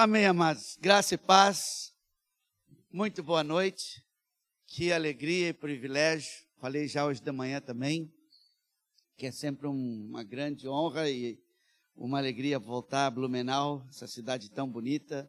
Amém, 0.00 0.26
amados. 0.26 0.78
Graça 0.80 1.16
e 1.16 1.18
paz. 1.18 1.92
Muito 2.88 3.20
boa 3.20 3.42
noite. 3.42 4.00
Que 4.64 4.92
alegria 4.92 5.48
e 5.48 5.52
privilégio. 5.52 6.30
Falei 6.60 6.86
já 6.86 7.04
hoje 7.04 7.20
de 7.20 7.32
manhã 7.32 7.60
também, 7.60 8.08
que 9.16 9.26
é 9.26 9.32
sempre 9.32 9.66
um, 9.66 10.06
uma 10.08 10.22
grande 10.22 10.68
honra 10.68 11.10
e 11.10 11.42
uma 11.96 12.18
alegria 12.18 12.60
voltar 12.60 13.06
a 13.06 13.10
Blumenau, 13.10 13.84
essa 13.88 14.06
cidade 14.06 14.48
tão 14.52 14.70
bonita, 14.70 15.28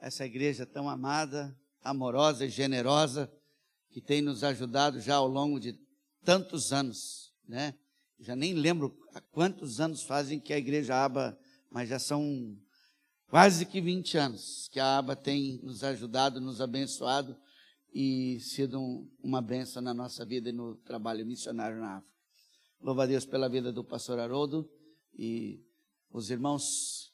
essa 0.00 0.24
igreja 0.24 0.64
tão 0.64 0.88
amada, 0.88 1.54
amorosa 1.84 2.46
e 2.46 2.48
generosa, 2.48 3.30
que 3.90 4.00
tem 4.00 4.22
nos 4.22 4.42
ajudado 4.42 4.98
já 4.98 5.16
ao 5.16 5.28
longo 5.28 5.60
de 5.60 5.78
tantos 6.24 6.72
anos, 6.72 7.34
né? 7.46 7.74
Já 8.18 8.34
nem 8.34 8.54
lembro 8.54 8.98
há 9.14 9.20
quantos 9.20 9.78
anos 9.78 10.04
fazem 10.04 10.40
que 10.40 10.54
a 10.54 10.58
igreja 10.58 11.04
aba, 11.04 11.38
mas 11.70 11.90
já 11.90 11.98
são 11.98 12.56
quase 13.32 13.64
que 13.64 13.80
20 13.80 14.18
anos 14.18 14.68
que 14.70 14.78
a 14.78 14.98
aba 14.98 15.16
tem 15.16 15.58
nos 15.62 15.82
ajudado, 15.82 16.38
nos 16.38 16.60
abençoado 16.60 17.34
e 17.90 18.38
sido 18.40 18.78
um, 18.78 19.10
uma 19.22 19.40
benção 19.40 19.80
na 19.80 19.94
nossa 19.94 20.22
vida 20.22 20.50
e 20.50 20.52
no 20.52 20.74
trabalho 20.76 21.24
missionário 21.24 21.80
na 21.80 21.96
África. 21.96 22.12
Louva 22.78 23.04
a 23.04 23.06
Deus 23.06 23.24
pela 23.24 23.48
vida 23.48 23.72
do 23.72 23.82
pastor 23.82 24.18
Haroldo 24.18 24.70
e 25.18 25.64
os 26.10 26.30
irmãos, 26.30 27.10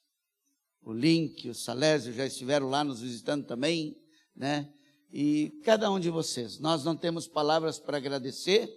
o 0.83 0.93
Link, 0.93 1.49
o 1.49 1.55
Salésio 1.55 2.13
já 2.13 2.27
estiveram 2.27 2.69
lá 2.69 2.83
nos 2.83 3.01
visitando 3.01 3.47
também, 3.47 3.97
né? 4.35 4.69
E 5.13 5.61
cada 5.63 5.89
um 5.89 6.01
de 6.01 6.11
vocês, 6.11 6.59
nós 6.59 6.83
não 6.83 6.97
temos 6.97 7.29
palavras 7.29 7.79
para 7.79 7.97
agradecer, 7.97 8.69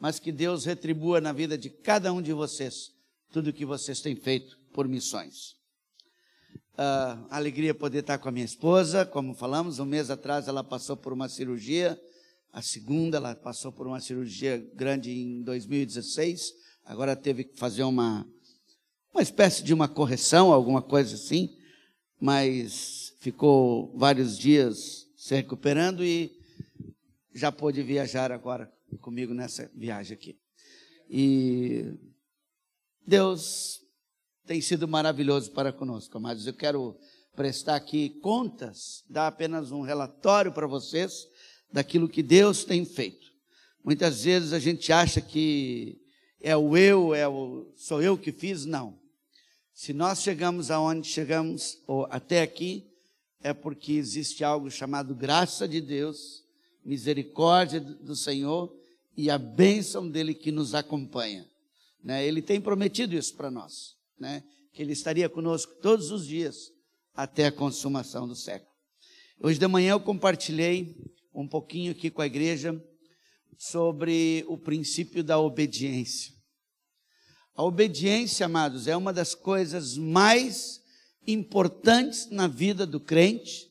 mas 0.00 0.18
que 0.18 0.32
Deus 0.32 0.64
retribua 0.64 1.20
na 1.20 1.32
vida 1.32 1.56
de 1.56 1.70
cada 1.70 2.12
um 2.12 2.20
de 2.20 2.32
vocês 2.32 2.90
tudo 3.30 3.50
o 3.50 3.52
que 3.52 3.64
vocês 3.64 4.00
têm 4.00 4.16
feito 4.16 4.58
por 4.72 4.88
missões 4.88 5.59
uh, 6.80 7.26
alegria 7.28 7.74
poder 7.74 7.98
estar 7.98 8.18
com 8.18 8.28
a 8.28 8.32
minha 8.32 8.44
esposa, 8.44 9.04
como 9.04 9.34
falamos, 9.34 9.78
um 9.78 9.84
mês 9.84 10.08
atrás 10.08 10.48
ela 10.48 10.64
passou 10.64 10.96
por 10.96 11.12
uma 11.12 11.28
cirurgia, 11.28 12.00
a 12.52 12.62
segunda 12.62 13.18
ela 13.18 13.34
passou 13.34 13.70
por 13.70 13.86
uma 13.86 14.00
cirurgia 14.00 14.58
grande 14.74 15.10
em 15.10 15.42
2016, 15.42 16.54
agora 16.84 17.14
teve 17.14 17.44
que 17.44 17.58
fazer 17.58 17.82
uma, 17.82 18.26
uma 19.12 19.22
espécie 19.22 19.62
de 19.62 19.74
uma 19.74 19.86
correção, 19.86 20.52
alguma 20.52 20.80
coisa 20.80 21.14
assim, 21.14 21.54
mas 22.18 23.14
ficou 23.20 23.94
vários 23.96 24.38
dias 24.38 25.06
se 25.16 25.34
recuperando 25.34 26.02
e 26.02 26.32
já 27.34 27.52
pôde 27.52 27.82
viajar 27.82 28.32
agora 28.32 28.72
comigo 29.00 29.34
nessa 29.34 29.70
viagem 29.74 30.14
aqui. 30.14 30.38
E 31.08 31.94
Deus 33.06 33.80
tem 34.50 34.60
sido 34.60 34.88
maravilhoso 34.88 35.52
para 35.52 35.72
conosco, 35.72 36.18
amados. 36.18 36.44
Eu 36.44 36.52
quero 36.52 36.98
prestar 37.36 37.76
aqui 37.76 38.18
contas, 38.20 39.04
dar 39.08 39.28
apenas 39.28 39.70
um 39.70 39.80
relatório 39.80 40.50
para 40.50 40.66
vocês 40.66 41.28
daquilo 41.72 42.08
que 42.08 42.20
Deus 42.20 42.64
tem 42.64 42.84
feito. 42.84 43.30
Muitas 43.84 44.24
vezes 44.24 44.52
a 44.52 44.58
gente 44.58 44.92
acha 44.92 45.20
que 45.20 46.00
é 46.40 46.56
o 46.56 46.76
eu, 46.76 47.14
é 47.14 47.28
o 47.28 47.72
sou 47.76 48.02
eu 48.02 48.18
que 48.18 48.32
fiz, 48.32 48.64
não. 48.64 48.98
Se 49.72 49.92
nós 49.92 50.20
chegamos 50.20 50.68
aonde 50.68 51.06
chegamos 51.06 51.80
ou 51.86 52.08
até 52.10 52.42
aqui, 52.42 52.90
é 53.44 53.54
porque 53.54 53.92
existe 53.92 54.42
algo 54.42 54.68
chamado 54.68 55.14
graça 55.14 55.68
de 55.68 55.80
Deus, 55.80 56.44
misericórdia 56.84 57.78
do 57.78 58.16
Senhor 58.16 58.76
e 59.16 59.30
a 59.30 59.38
bênção 59.38 60.08
dele 60.08 60.34
que 60.34 60.50
nos 60.50 60.74
acompanha. 60.74 61.48
Né? 62.02 62.26
Ele 62.26 62.42
tem 62.42 62.60
prometido 62.60 63.14
isso 63.14 63.36
para 63.36 63.48
nós 63.48 63.99
né, 64.20 64.44
que 64.72 64.82
Ele 64.82 64.92
estaria 64.92 65.28
conosco 65.28 65.74
todos 65.80 66.10
os 66.10 66.26
dias 66.26 66.70
até 67.14 67.46
a 67.46 67.52
consumação 67.52 68.28
do 68.28 68.36
século. 68.36 68.70
Hoje 69.40 69.58
de 69.58 69.66
manhã 69.66 69.92
eu 69.92 70.00
compartilhei 70.00 70.94
um 71.34 71.48
pouquinho 71.48 71.92
aqui 71.92 72.10
com 72.10 72.20
a 72.20 72.26
igreja 72.26 72.78
sobre 73.58 74.44
o 74.46 74.58
princípio 74.58 75.24
da 75.24 75.38
obediência. 75.38 76.32
A 77.54 77.64
obediência, 77.64 78.46
amados, 78.46 78.86
é 78.86 78.96
uma 78.96 79.12
das 79.12 79.34
coisas 79.34 79.96
mais 79.96 80.80
importantes 81.26 82.28
na 82.30 82.46
vida 82.46 82.86
do 82.86 83.00
crente, 83.00 83.70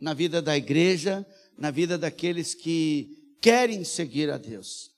na 0.00 0.12
vida 0.12 0.42
da 0.42 0.56
igreja, 0.56 1.26
na 1.56 1.70
vida 1.70 1.96
daqueles 1.96 2.54
que 2.54 3.36
querem 3.40 3.84
seguir 3.84 4.30
a 4.30 4.38
Deus. 4.38 4.90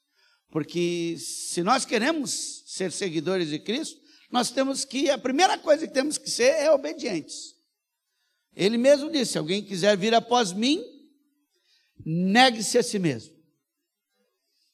Porque 0.50 1.16
se 1.18 1.62
nós 1.62 1.84
queremos 1.84 2.62
ser 2.66 2.92
seguidores 2.92 3.48
de 3.50 3.58
Cristo, 3.58 4.00
nós 4.30 4.50
temos 4.50 4.84
que, 4.84 5.08
a 5.08 5.18
primeira 5.18 5.56
coisa 5.58 5.86
que 5.86 5.92
temos 5.92 6.18
que 6.18 6.30
ser 6.30 6.50
é 6.54 6.70
obedientes. 6.70 7.54
Ele 8.54 8.76
mesmo 8.76 9.10
disse: 9.10 9.32
se 9.32 9.38
alguém 9.38 9.62
quiser 9.62 9.96
vir 9.96 10.14
após 10.14 10.52
mim, 10.52 10.84
negue-se 12.04 12.78
a 12.78 12.82
si 12.82 12.98
mesmo. 12.98 13.34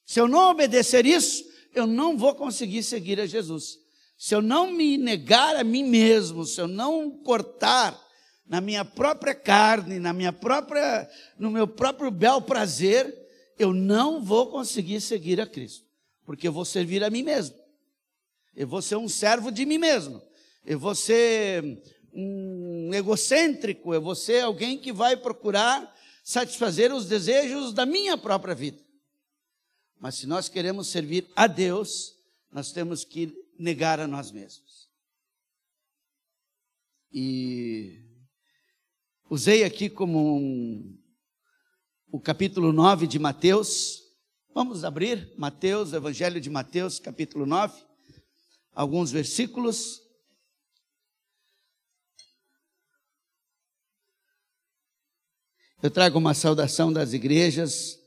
Se 0.05 0.21
eu 0.21 0.29
não 0.29 0.51
obedecer 0.51 1.07
isso, 1.07 1.45
eu 1.75 1.87
não 1.87 2.17
vou 2.17 2.35
conseguir 2.35 2.83
seguir 2.83 3.21
a 3.21 3.27
Jesus. 3.27 3.79
Se 4.17 4.35
eu 4.35 4.43
não 4.43 4.73
me 4.73 4.97
negar 4.97 5.57
a 5.57 5.65
mim 5.65 5.85
mesmo, 5.85 6.45
se 6.45 6.61
eu 6.61 6.69
não 6.69 7.11
cortar 7.11 8.01
na 8.47 8.61
minha 8.61 8.85
própria 8.85 9.35
carne, 9.35 9.99
na 9.99 10.13
minha 10.13 10.33
própria, 10.33 11.09
no 11.39 11.51
meu 11.51 11.67
próprio 11.67 12.11
bel 12.11 12.41
prazer, 12.41 13.13
eu 13.59 13.73
não 13.73 14.23
vou 14.23 14.51
conseguir 14.51 15.01
seguir 15.01 15.41
a 15.41 15.47
Cristo, 15.47 15.85
porque 16.25 16.47
eu 16.47 16.53
vou 16.53 16.65
servir 16.65 17.03
a 17.03 17.11
mim 17.11 17.23
mesmo. 17.23 17.64
Eu 18.57 18.69
vou 18.69 18.81
ser 18.81 18.97
um 18.97 19.09
servo 19.09 19.51
de 19.51 19.67
mim 19.67 19.79
mesmo. 19.79 20.23
Eu 20.65 20.79
vou 20.79 20.95
ser 20.95 21.83
um 22.13 22.93
egocêntrico. 22.95 23.93
Eu 23.93 24.01
vou 24.01 24.15
ser 24.15 24.45
alguém 24.45 24.79
que 24.79 24.93
vai 24.93 25.17
procurar 25.17 25.93
satisfazer 26.23 26.93
os 26.93 27.07
desejos 27.07 27.73
da 27.73 27.85
minha 27.85 28.17
própria 28.17 28.55
vida. 28.55 28.79
Mas 29.99 30.17
se 30.17 30.27
nós 30.27 30.49
queremos 30.49 30.89
servir 30.89 31.29
a 31.35 31.47
Deus, 31.47 32.15
nós 32.53 32.73
temos 32.73 33.05
que 33.05 33.35
negar 33.59 33.99
a 33.99 34.07
nós 34.07 34.31
mesmos. 34.31 34.89
E 37.13 38.01
usei 39.29 39.65
aqui 39.65 39.89
como 39.89 40.37
um, 40.37 40.99
o 42.11 42.21
capítulo 42.21 42.73
9 42.73 43.07
de 43.07 43.19
Mateus. 43.19 44.03
Vamos 44.55 44.85
abrir 44.85 45.33
Mateus, 45.37 45.93
Evangelho 45.93 46.41
de 46.41 46.51
Mateus, 46.51 47.01
capítulo 47.01 47.47
9 47.47 47.94
alguns 48.75 49.11
versículos. 49.13 50.03
Eu 55.83 55.91
trago 55.91 56.19
uma 56.19 56.35
saudação 56.35 56.93
das 56.93 57.13
igrejas, 57.13 57.99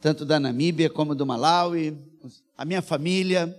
tanto 0.00 0.24
da 0.24 0.38
Namíbia 0.38 0.90
como 0.90 1.14
do 1.14 1.26
Malawi, 1.26 1.96
a 2.56 2.64
minha 2.64 2.82
família, 2.82 3.58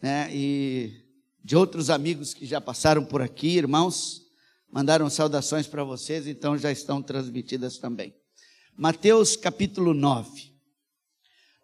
né, 0.00 0.28
e 0.34 1.04
de 1.44 1.54
outros 1.54 1.90
amigos 1.90 2.34
que 2.34 2.46
já 2.46 2.60
passaram 2.60 3.04
por 3.04 3.22
aqui, 3.22 3.56
irmãos, 3.56 4.22
mandaram 4.68 5.08
saudações 5.08 5.66
para 5.66 5.84
vocês, 5.84 6.26
então 6.26 6.56
já 6.56 6.72
estão 6.72 7.02
transmitidas 7.02 7.78
também. 7.78 8.14
Mateus 8.76 9.36
capítulo 9.36 9.94
9. 9.94 10.54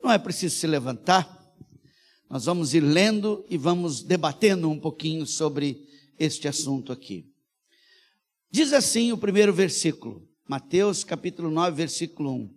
Não 0.02 0.12
é 0.12 0.18
preciso 0.18 0.56
se 0.56 0.66
levantar, 0.66 1.41
nós 2.32 2.46
vamos 2.46 2.72
ir 2.72 2.80
lendo 2.80 3.44
e 3.50 3.58
vamos 3.58 4.02
debatendo 4.02 4.70
um 4.70 4.80
pouquinho 4.80 5.26
sobre 5.26 5.86
este 6.18 6.48
assunto 6.48 6.90
aqui. 6.90 7.30
Diz 8.50 8.72
assim 8.72 9.12
o 9.12 9.18
primeiro 9.18 9.52
versículo, 9.52 10.26
Mateus 10.48 11.04
capítulo 11.04 11.50
9, 11.50 11.76
versículo 11.76 12.32
1. 12.32 12.54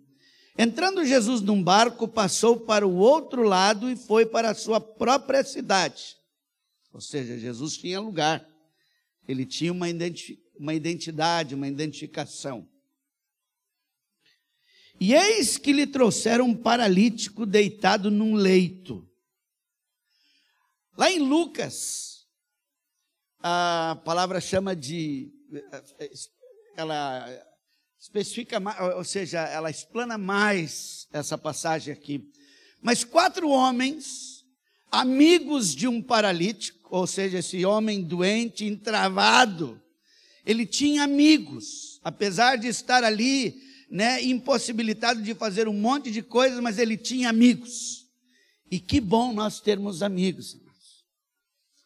Entrando 0.56 1.04
Jesus 1.04 1.42
num 1.42 1.62
barco, 1.62 2.08
passou 2.08 2.58
para 2.58 2.88
o 2.88 2.96
outro 2.96 3.42
lado 3.42 3.90
e 3.90 3.96
foi 3.96 4.24
para 4.24 4.48
a 4.48 4.54
sua 4.54 4.80
própria 4.80 5.44
cidade. 5.44 6.16
Ou 6.90 7.00
seja, 7.02 7.38
Jesus 7.38 7.76
tinha 7.76 8.00
lugar, 8.00 8.48
ele 9.28 9.44
tinha 9.44 9.72
uma, 9.72 9.88
uma 10.58 10.72
identidade, 10.72 11.54
uma 11.54 11.68
identificação. 11.68 12.66
E 14.98 15.12
eis 15.12 15.58
que 15.58 15.74
lhe 15.74 15.86
trouxeram 15.86 16.46
um 16.46 16.56
paralítico 16.56 17.44
deitado 17.44 18.10
num 18.10 18.34
leito. 18.34 19.06
Lá 20.96 21.10
em 21.10 21.18
Lucas, 21.18 22.26
a 23.42 24.00
palavra 24.02 24.40
chama 24.40 24.74
de. 24.74 25.30
Ela 26.74 27.28
especifica, 28.00 28.58
ou 28.96 29.04
seja, 29.04 29.40
ela 29.40 29.70
explana 29.70 30.16
mais 30.16 31.06
essa 31.12 31.36
passagem 31.36 31.92
aqui. 31.92 32.30
Mas 32.80 33.04
quatro 33.04 33.50
homens, 33.50 34.44
amigos 34.90 35.74
de 35.74 35.86
um 35.86 36.00
paralítico, 36.00 36.88
ou 36.90 37.06
seja, 37.06 37.38
esse 37.38 37.64
homem 37.66 38.02
doente, 38.02 38.64
entravado, 38.64 39.80
ele 40.46 40.64
tinha 40.64 41.02
amigos, 41.02 42.00
apesar 42.02 42.56
de 42.56 42.68
estar 42.68 43.04
ali, 43.04 43.60
né, 43.90 44.22
impossibilitado 44.22 45.20
de 45.20 45.34
fazer 45.34 45.68
um 45.68 45.78
monte 45.78 46.10
de 46.10 46.22
coisas, 46.22 46.58
mas 46.60 46.78
ele 46.78 46.96
tinha 46.96 47.28
amigos. 47.28 48.06
E 48.70 48.80
que 48.80 49.00
bom 49.00 49.32
nós 49.32 49.60
termos 49.60 50.02
amigos. 50.02 50.65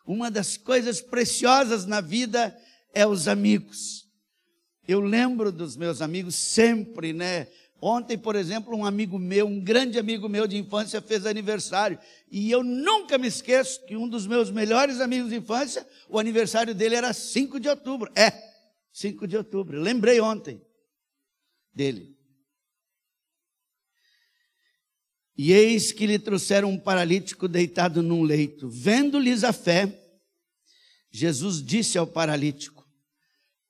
Uma 0.06 0.30
das 0.30 0.56
coisas 0.56 1.00
preciosas 1.00 1.86
na 1.86 2.00
vida 2.00 2.56
é 2.92 3.06
os 3.06 3.28
amigos. 3.28 4.08
Eu 4.86 5.00
lembro 5.00 5.52
dos 5.52 5.76
meus 5.76 6.02
amigos 6.02 6.34
sempre, 6.34 7.12
né? 7.12 7.48
Ontem, 7.82 8.18
por 8.18 8.36
exemplo, 8.36 8.76
um 8.76 8.84
amigo 8.84 9.18
meu, 9.18 9.46
um 9.46 9.60
grande 9.60 9.98
amigo 9.98 10.28
meu 10.28 10.46
de 10.46 10.58
infância, 10.58 11.00
fez 11.00 11.24
aniversário. 11.24 11.98
E 12.30 12.50
eu 12.50 12.62
nunca 12.62 13.16
me 13.16 13.26
esqueço 13.26 13.84
que 13.86 13.96
um 13.96 14.06
dos 14.06 14.26
meus 14.26 14.50
melhores 14.50 15.00
amigos 15.00 15.30
de 15.30 15.36
infância, 15.36 15.86
o 16.08 16.18
aniversário 16.18 16.74
dele 16.74 16.96
era 16.96 17.12
5 17.12 17.58
de 17.58 17.68
outubro. 17.68 18.12
É, 18.14 18.32
5 18.92 19.26
de 19.26 19.36
outubro. 19.36 19.80
Lembrei 19.80 20.20
ontem 20.20 20.60
dele. 21.72 22.19
E 25.42 25.52
eis 25.52 25.90
que 25.90 26.06
lhe 26.06 26.18
trouxeram 26.18 26.68
um 26.68 26.78
paralítico 26.78 27.48
deitado 27.48 28.02
num 28.02 28.22
leito. 28.22 28.68
Vendo-lhes 28.68 29.42
a 29.42 29.54
fé, 29.54 29.98
Jesus 31.10 31.64
disse 31.64 31.96
ao 31.96 32.06
paralítico: 32.06 32.86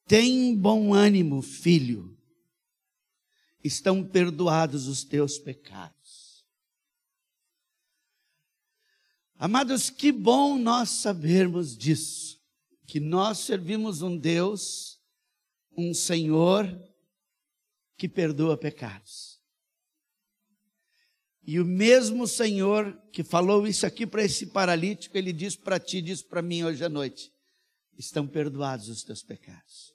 Tem 0.05 0.57
bom 0.57 0.93
ânimo, 0.93 1.41
filho 1.41 2.19
estão 3.63 4.05
perdoados 4.05 4.89
os 4.89 5.05
teus 5.05 5.39
pecados. 5.39 6.45
Amados, 9.37 9.91
que 9.91 10.11
bom 10.11 10.59
nós 10.59 10.89
sabermos 10.89 11.77
disso, 11.77 12.43
que 12.85 12.99
nós 12.99 13.39
servimos 13.39 14.03
um 14.03 14.19
Deus, 14.19 15.01
um 15.77 15.95
Senhor 15.95 16.67
que 17.97 18.09
perdoa 18.09 18.57
pecados. 18.57 19.30
E 21.47 21.59
o 21.59 21.65
mesmo 21.65 22.27
Senhor 22.27 22.97
que 23.13 23.25
falou 23.25 23.67
isso 23.67 23.87
aqui 23.87 24.07
para 24.07 24.23
esse 24.23 24.47
paralítico, 24.47 25.17
ele 25.17 25.33
diz 25.33 25.57
para 25.57 25.81
ti, 25.81 26.03
diz 26.03 26.23
para 26.23 26.43
mim 26.43 26.65
hoje 26.65 26.85
à 26.85 26.89
noite: 26.89 27.33
estão 27.99 28.27
perdoados 28.27 28.89
os 28.89 29.03
teus 29.03 29.23
pecados. 29.23 29.95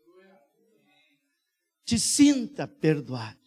Te 1.85 1.99
sinta 1.99 2.67
perdoado. 2.67 3.37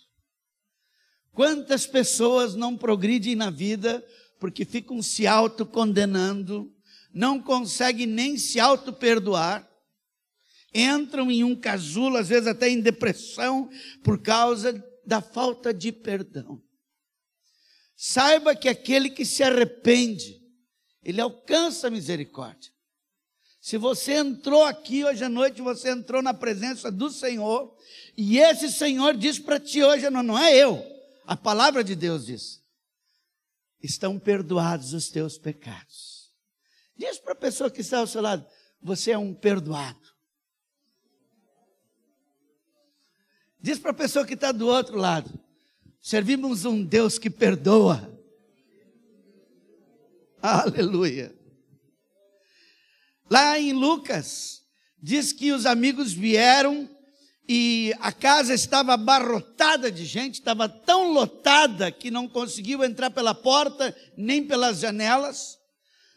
Quantas 1.33 1.87
pessoas 1.87 2.55
não 2.55 2.77
progridem 2.77 3.35
na 3.35 3.51
vida 3.51 4.05
porque 4.39 4.65
ficam 4.65 5.03
se 5.03 5.27
autocondenando, 5.27 6.73
não 7.13 7.41
conseguem 7.41 8.07
nem 8.07 8.39
se 8.39 8.61
auto-perdoar, 8.61 9.69
entram 10.73 11.31
em 11.31 11.43
um 11.43 11.57
casulo, 11.57 12.17
às 12.17 12.29
vezes 12.29 12.47
até 12.47 12.69
em 12.69 12.81
depressão, 12.81 13.69
por 14.05 14.21
causa 14.21 14.85
da 15.05 15.21
falta 15.21 15.73
de 15.73 15.91
perdão. 15.91 16.63
Saiba 18.01 18.55
que 18.55 18.69
aquele 18.69 19.11
que 19.11 19.25
se 19.25 19.43
arrepende, 19.43 20.41
ele 21.03 21.21
alcança 21.21 21.89
a 21.89 21.91
misericórdia. 21.91 22.71
Se 23.61 23.77
você 23.77 24.13
entrou 24.13 24.63
aqui 24.63 25.05
hoje 25.05 25.25
à 25.25 25.29
noite, 25.29 25.61
você 25.61 25.91
entrou 25.91 26.23
na 26.23 26.33
presença 26.33 26.93
do 26.93 27.11
Senhor, 27.11 27.77
e 28.17 28.39
esse 28.39 28.71
Senhor 28.71 29.17
diz 29.17 29.41
para 29.41 29.59
ti 29.59 29.83
hoje, 29.83 30.09
não, 30.11 30.23
não 30.23 30.39
é 30.39 30.57
eu, 30.57 30.81
a 31.27 31.37
palavra 31.37 31.83
de 31.83 31.97
Deus 31.97 32.27
diz: 32.27 32.63
estão 33.83 34.17
perdoados 34.17 34.93
os 34.93 35.09
teus 35.09 35.37
pecados. 35.37 36.33
Diz 36.97 37.19
para 37.19 37.33
a 37.33 37.37
pessoa 37.37 37.69
que 37.69 37.81
está 37.81 37.99
ao 37.99 38.07
seu 38.07 38.23
lado: 38.23 38.47
você 38.81 39.11
é 39.11 39.19
um 39.19 39.35
perdoado. 39.35 40.09
Diz 43.61 43.77
para 43.77 43.91
a 43.91 43.95
pessoa 43.95 44.25
que 44.25 44.35
está 44.35 44.53
do 44.53 44.69
outro 44.69 44.97
lado: 44.97 45.48
servimos 46.01 46.65
um 46.65 46.83
Deus 46.83 47.19
que 47.19 47.31
perdoa. 47.31 48.19
Aleluia. 50.41 51.35
Lá 53.31 53.59
em 53.59 53.73
Lucas, 53.73 54.63
diz 55.01 55.33
que 55.33 55.53
os 55.53 55.67
amigos 55.67 56.13
vieram 56.13 56.89
e 57.49 57.95
a 58.01 58.13
casa 58.13 58.53
estava 58.53 58.93
abarrotada 58.93 59.91
de 59.91 60.05
gente, 60.05 60.35
estava 60.35 60.69
tão 60.69 61.13
lotada 61.13 61.91
que 61.91 62.11
não 62.11 62.29
conseguiu 62.29 62.85
entrar 62.85 63.11
pela 63.11 63.35
porta 63.35 63.97
nem 64.17 64.47
pelas 64.47 64.81
janelas, 64.81 65.59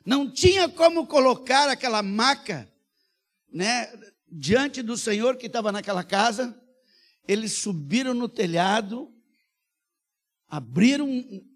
não 0.06 0.30
tinha 0.30 0.68
como 0.68 1.08
colocar 1.08 1.70
aquela 1.70 2.04
maca, 2.04 2.70
né, 3.52 3.92
diante 4.30 4.82
do 4.82 4.98
Senhor 4.98 5.38
que 5.38 5.48
estava 5.48 5.72
naquela 5.72 6.04
casa. 6.04 6.58
Eles 7.28 7.54
subiram 7.54 8.14
no 8.14 8.28
telhado, 8.28 9.14
abriram 10.52 11.08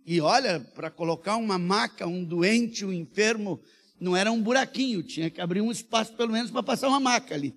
e 0.06 0.21
olha, 0.21 0.62
para 0.74 0.89
colocar 0.89 1.36
uma 1.36 1.59
maca, 1.59 2.07
um 2.07 2.24
doente, 2.24 2.86
um 2.86 2.94
enfermo, 2.94 3.62
não 4.00 4.15
era 4.15 4.31
um 4.31 4.42
buraquinho, 4.42 5.03
tinha 5.03 5.30
que 5.30 5.42
abrir 5.42 5.59
um 5.59 5.69
espaço 5.69 6.13
pelo 6.13 6.31
menos 6.31 6.50
para 6.50 6.63
passar 6.63 6.88
uma 6.88 7.00
maca 7.00 7.36
ali 7.36 7.53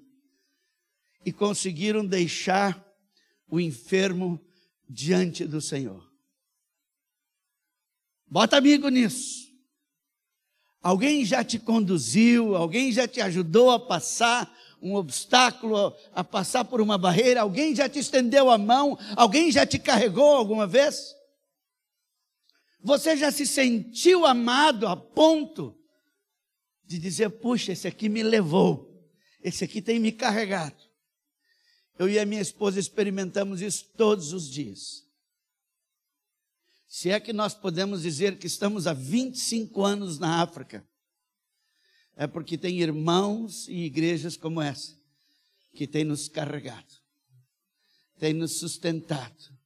e 1.24 1.32
conseguiram 1.32 2.04
deixar 2.04 2.84
o 3.48 3.60
enfermo 3.60 4.40
diante 4.90 5.44
do 5.44 5.60
Senhor. 5.60 6.10
Bota 8.26 8.56
amigo 8.56 8.88
nisso. 8.88 9.46
Alguém 10.82 11.24
já 11.24 11.44
te 11.44 11.58
conduziu, 11.58 12.56
alguém 12.56 12.90
já 12.90 13.06
te 13.06 13.20
ajudou 13.20 13.70
a 13.70 13.78
passar 13.78 14.52
um 14.82 14.94
obstáculo, 14.94 15.94
a 16.12 16.24
passar 16.24 16.64
por 16.64 16.80
uma 16.80 16.98
barreira, 16.98 17.42
alguém 17.42 17.74
já 17.74 17.88
te 17.88 17.98
estendeu 18.00 18.50
a 18.50 18.58
mão, 18.58 18.98
alguém 19.16 19.52
já 19.52 19.64
te 19.64 19.78
carregou 19.78 20.36
alguma 20.36 20.66
vez? 20.66 21.17
Você 22.80 23.16
já 23.16 23.30
se 23.30 23.46
sentiu 23.46 24.24
amado 24.24 24.86
a 24.86 24.96
ponto 24.96 25.76
de 26.84 26.98
dizer: 26.98 27.30
puxa, 27.30 27.72
esse 27.72 27.88
aqui 27.88 28.08
me 28.08 28.22
levou, 28.22 29.04
esse 29.42 29.64
aqui 29.64 29.82
tem 29.82 29.98
me 29.98 30.12
carregado. 30.12 30.88
Eu 31.98 32.08
e 32.08 32.18
a 32.18 32.24
minha 32.24 32.40
esposa 32.40 32.78
experimentamos 32.78 33.60
isso 33.60 33.86
todos 33.96 34.32
os 34.32 34.48
dias. 34.48 35.04
Se 36.86 37.10
é 37.10 37.20
que 37.20 37.32
nós 37.32 37.54
podemos 37.54 38.02
dizer 38.02 38.38
que 38.38 38.46
estamos 38.46 38.86
há 38.86 38.92
25 38.92 39.84
anos 39.84 40.18
na 40.18 40.40
África, 40.40 40.88
é 42.16 42.26
porque 42.26 42.56
tem 42.56 42.80
irmãos 42.80 43.68
e 43.68 43.84
igrejas 43.84 44.36
como 44.36 44.62
essa 44.62 44.96
que 45.74 45.86
têm 45.86 46.04
nos 46.04 46.28
carregado, 46.28 46.94
têm 48.18 48.32
nos 48.32 48.58
sustentado. 48.58 49.56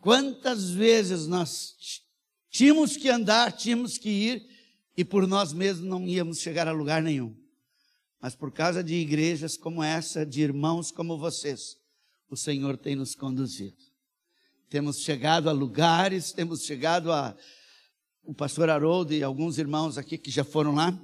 Quantas 0.00 0.70
vezes 0.70 1.26
nós 1.26 2.01
tínhamos 2.52 2.96
que 2.96 3.08
andar, 3.08 3.50
tínhamos 3.50 3.98
que 3.98 4.08
ir 4.08 4.48
e 4.96 5.04
por 5.04 5.26
nós 5.26 5.52
mesmos 5.52 5.88
não 5.88 6.06
íamos 6.06 6.38
chegar 6.38 6.68
a 6.68 6.72
lugar 6.72 7.02
nenhum. 7.02 7.34
Mas 8.20 8.36
por 8.36 8.52
causa 8.52 8.84
de 8.84 8.94
igrejas 8.94 9.56
como 9.56 9.82
essa, 9.82 10.24
de 10.24 10.42
irmãos 10.42 10.92
como 10.92 11.18
vocês, 11.18 11.76
o 12.30 12.36
Senhor 12.36 12.76
tem 12.76 12.94
nos 12.94 13.16
conduzido. 13.16 13.76
Temos 14.70 15.00
chegado 15.00 15.50
a 15.50 15.52
lugares, 15.52 16.32
temos 16.32 16.62
chegado 16.62 17.10
a. 17.10 17.36
O 18.24 18.32
pastor 18.32 18.70
Haroldo 18.70 19.12
e 19.12 19.22
alguns 19.22 19.58
irmãos 19.58 19.98
aqui 19.98 20.16
que 20.16 20.30
já 20.30 20.44
foram 20.44 20.76
lá. 20.76 20.96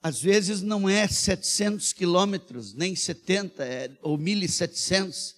Às 0.00 0.22
vezes 0.22 0.62
não 0.62 0.88
é 0.88 1.08
700 1.08 1.92
quilômetros, 1.92 2.74
nem 2.74 2.94
70 2.94 3.64
é, 3.64 3.90
ou 4.00 4.16
1.700. 4.16 5.34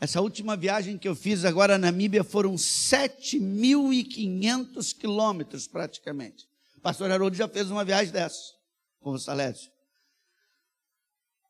Essa 0.00 0.20
última 0.22 0.56
viagem 0.56 0.96
que 0.96 1.06
eu 1.06 1.14
fiz 1.14 1.44
agora 1.44 1.76
na 1.76 1.92
Namíbia 1.92 2.24
foram 2.24 2.54
7.500 2.54 4.96
quilômetros 4.96 5.66
praticamente. 5.66 6.48
O 6.78 6.80
pastor 6.80 7.10
Haroldo 7.10 7.36
já 7.36 7.46
fez 7.46 7.70
uma 7.70 7.84
viagem 7.84 8.10
dessa 8.10 8.40
com 8.98 9.10
o 9.10 9.18
Salésio. 9.18 9.70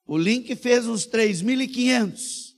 O 0.04 0.18
Link 0.18 0.56
fez 0.56 0.88
uns 0.88 1.06
3.500. 1.06 2.56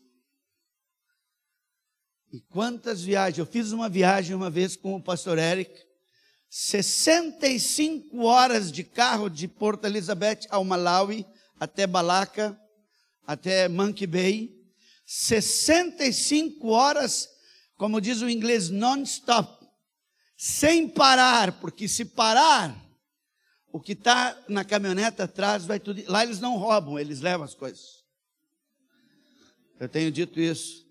E 2.32 2.40
quantas 2.40 3.02
viagens? 3.02 3.36
Eu 3.36 3.44
fiz 3.44 3.72
uma 3.72 3.90
viagem 3.90 4.34
uma 4.34 4.48
vez 4.48 4.74
com 4.74 4.94
o 4.94 5.02
pastor 5.02 5.36
Eric. 5.36 5.78
65 6.48 8.24
horas 8.24 8.72
de 8.72 8.82
carro 8.82 9.28
de 9.28 9.46
Porto 9.46 9.84
Elizabeth 9.84 10.46
ao 10.48 10.64
Malawi, 10.64 11.26
até 11.60 11.86
Balaca, 11.86 12.58
até 13.26 13.68
Monkey 13.68 14.06
Bay. 14.06 14.61
65 15.14 16.68
horas, 16.68 17.28
como 17.76 18.00
diz 18.00 18.22
o 18.22 18.30
inglês, 18.30 18.70
non-stop. 18.70 19.68
Sem 20.34 20.88
parar, 20.88 21.60
porque 21.60 21.86
se 21.86 22.06
parar, 22.06 22.74
o 23.70 23.78
que 23.78 23.92
está 23.92 24.34
na 24.48 24.64
caminhonete 24.64 25.20
atrás 25.20 25.66
vai 25.66 25.78
tudo. 25.78 26.02
Lá 26.06 26.22
eles 26.22 26.40
não 26.40 26.56
roubam, 26.56 26.98
eles 26.98 27.20
levam 27.20 27.44
as 27.44 27.54
coisas. 27.54 28.02
Eu 29.78 29.86
tenho 29.86 30.10
dito 30.10 30.40
isso. 30.40 30.88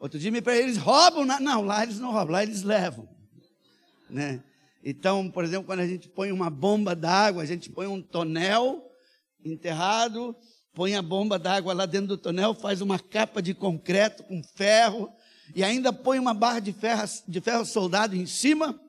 Outro 0.00 0.18
dia 0.18 0.32
me 0.32 0.42
perguntaram, 0.42 0.68
eles 0.68 0.82
roubam? 0.82 1.24
Não, 1.24 1.62
lá 1.62 1.84
eles 1.84 2.00
não 2.00 2.10
roubam, 2.10 2.32
lá 2.32 2.42
eles 2.42 2.64
levam. 2.64 3.08
Né? 4.08 4.42
Então, 4.82 5.30
por 5.30 5.44
exemplo, 5.44 5.66
quando 5.66 5.80
a 5.80 5.86
gente 5.86 6.08
põe 6.08 6.32
uma 6.32 6.50
bomba 6.50 6.96
d'água, 6.96 7.44
a 7.44 7.46
gente 7.46 7.70
põe 7.70 7.86
um 7.86 8.02
tonel 8.02 8.84
enterrado, 9.44 10.34
põe 10.72 10.94
a 10.94 11.02
bomba 11.02 11.38
d'água 11.38 11.72
lá 11.72 11.86
dentro 11.86 12.08
do 12.08 12.18
tonel, 12.18 12.54
faz 12.54 12.80
uma 12.80 12.98
capa 12.98 13.42
de 13.42 13.54
concreto 13.54 14.22
com 14.24 14.42
ferro 14.42 15.12
e 15.54 15.64
ainda 15.64 15.92
põe 15.92 16.18
uma 16.18 16.34
barra 16.34 16.60
de 16.60 16.72
ferro, 16.72 17.04
de 17.26 17.40
ferro 17.40 17.64
soldado 17.64 18.16
em 18.16 18.26
cima 18.26 18.80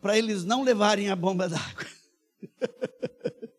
para 0.00 0.18
eles 0.18 0.44
não 0.44 0.62
levarem 0.62 1.10
a 1.10 1.16
bomba 1.16 1.48
d'água. 1.48 1.86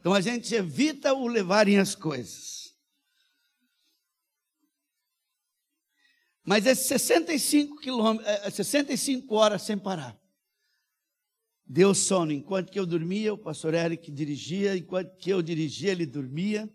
Então 0.00 0.14
a 0.14 0.20
gente 0.22 0.54
evita 0.54 1.12
o 1.12 1.28
levarem 1.28 1.78
as 1.78 1.94
coisas. 1.94 2.74
Mas 6.42 6.66
é 6.66 6.74
65 6.74 7.76
quilômetros, 7.76 8.54
65 8.54 9.34
horas 9.34 9.62
sem 9.62 9.78
parar. 9.78 10.19
Deu 11.72 11.94
sono. 11.94 12.32
Enquanto 12.32 12.72
que 12.72 12.80
eu 12.80 12.84
dormia, 12.84 13.32
o 13.32 13.38
pastor 13.38 13.74
Eric 13.74 14.10
dirigia. 14.10 14.76
Enquanto 14.76 15.16
que 15.16 15.30
eu 15.30 15.40
dirigia, 15.40 15.92
ele 15.92 16.04
dormia. 16.04 16.68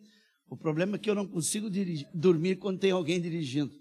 O 0.50 0.56
problema 0.56 0.96
é 0.96 1.00
que 1.00 1.10
eu 1.10 1.16
não 1.16 1.28
consigo 1.28 1.70
dirigir, 1.70 2.08
dormir 2.14 2.56
quando 2.56 2.80
tem 2.80 2.92
alguém 2.92 3.20
dirigindo. 3.20 3.78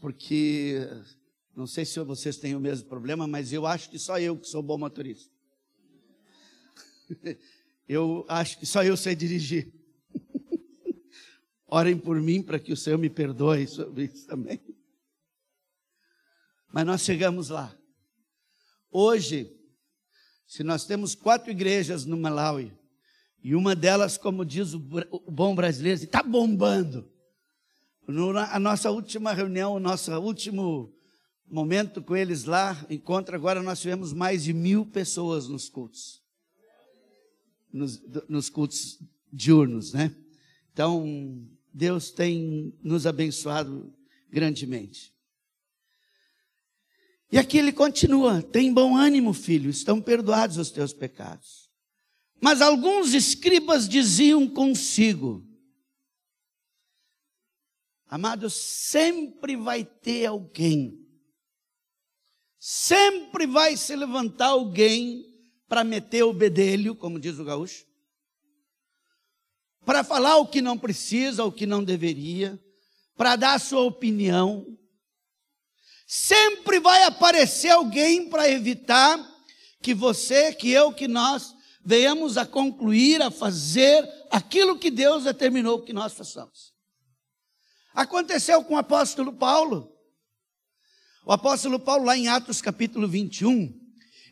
Porque, 0.00 0.76
não 1.54 1.68
sei 1.68 1.84
se 1.84 2.00
vocês 2.00 2.36
têm 2.36 2.56
o 2.56 2.60
mesmo 2.60 2.88
problema, 2.88 3.28
mas 3.28 3.52
eu 3.52 3.64
acho 3.64 3.88
que 3.88 3.96
só 3.96 4.18
eu 4.18 4.36
que 4.36 4.48
sou 4.48 4.60
bom 4.60 4.76
motorista. 4.76 5.32
Eu 7.88 8.26
acho 8.28 8.58
que 8.58 8.66
só 8.66 8.84
eu 8.84 8.98
sei 8.98 9.16
dirigir. 9.16 9.72
Orem 11.66 11.96
por 11.96 12.20
mim 12.20 12.42
para 12.42 12.58
que 12.58 12.70
o 12.70 12.76
Senhor 12.76 12.98
me 12.98 13.08
perdoe 13.08 13.66
sobre 13.66 14.04
isso 14.04 14.26
também. 14.26 14.60
Mas 16.70 16.84
nós 16.84 17.00
chegamos 17.00 17.48
lá. 17.48 17.74
Hoje, 18.90 19.57
se 20.48 20.64
nós 20.64 20.86
temos 20.86 21.14
quatro 21.14 21.50
igrejas 21.50 22.06
no 22.06 22.16
Malawi, 22.16 22.72
e 23.44 23.54
uma 23.54 23.76
delas, 23.76 24.16
como 24.16 24.46
diz 24.46 24.72
o 24.72 24.78
bom 25.30 25.54
brasileiro, 25.54 26.02
está 26.02 26.22
bombando. 26.22 27.08
A 28.50 28.58
nossa 28.58 28.90
última 28.90 29.34
reunião, 29.34 29.74
o 29.74 29.78
nosso 29.78 30.10
último 30.18 30.92
momento 31.46 32.02
com 32.02 32.16
eles 32.16 32.44
lá, 32.44 32.84
encontro 32.88 33.36
agora, 33.36 33.62
nós 33.62 33.78
tivemos 33.78 34.14
mais 34.14 34.42
de 34.42 34.54
mil 34.54 34.86
pessoas 34.86 35.46
nos 35.46 35.68
cultos. 35.68 36.22
Nos, 37.70 38.02
nos 38.26 38.48
cultos 38.48 38.98
diurnos, 39.30 39.92
né? 39.92 40.16
Então, 40.72 41.46
Deus 41.72 42.10
tem 42.10 42.74
nos 42.82 43.06
abençoado 43.06 43.92
grandemente. 44.30 45.12
E 47.30 47.38
aqui 47.38 47.58
ele 47.58 47.72
continua: 47.72 48.42
tem 48.42 48.72
bom 48.72 48.96
ânimo, 48.96 49.32
filho, 49.32 49.70
estão 49.70 50.00
perdoados 50.00 50.56
os 50.56 50.70
teus 50.70 50.92
pecados. 50.92 51.68
Mas 52.40 52.62
alguns 52.62 53.14
escribas 53.14 53.88
diziam 53.88 54.48
consigo: 54.48 55.46
Amados, 58.08 58.54
sempre 58.54 59.56
vai 59.56 59.84
ter 59.84 60.26
alguém, 60.26 61.06
sempre 62.58 63.46
vai 63.46 63.76
se 63.76 63.94
levantar 63.94 64.48
alguém 64.48 65.26
para 65.68 65.84
meter 65.84 66.22
o 66.22 66.32
bedelho, 66.32 66.94
como 66.94 67.20
diz 67.20 67.38
o 67.38 67.44
gaúcho, 67.44 67.84
para 69.84 70.02
falar 70.02 70.36
o 70.36 70.46
que 70.46 70.62
não 70.62 70.78
precisa, 70.78 71.44
o 71.44 71.52
que 71.52 71.66
não 71.66 71.84
deveria, 71.84 72.58
para 73.16 73.36
dar 73.36 73.54
a 73.54 73.58
sua 73.58 73.82
opinião. 73.82 74.77
Sempre 76.10 76.80
vai 76.80 77.04
aparecer 77.04 77.68
alguém 77.68 78.30
para 78.30 78.48
evitar 78.48 79.22
que 79.82 79.92
você, 79.92 80.54
que 80.54 80.70
eu, 80.70 80.90
que 80.90 81.06
nós 81.06 81.54
venhamos 81.84 82.38
a 82.38 82.46
concluir, 82.46 83.20
a 83.20 83.30
fazer 83.30 84.08
aquilo 84.30 84.78
que 84.78 84.90
Deus 84.90 85.24
determinou 85.24 85.82
que 85.82 85.92
nós 85.92 86.14
façamos. 86.14 86.72
Aconteceu 87.92 88.64
com 88.64 88.72
o 88.72 88.78
apóstolo 88.78 89.34
Paulo. 89.34 89.92
O 91.26 91.32
apóstolo 91.32 91.78
Paulo, 91.78 92.06
lá 92.06 92.16
em 92.16 92.26
Atos 92.26 92.62
capítulo 92.62 93.06
21, 93.06 93.70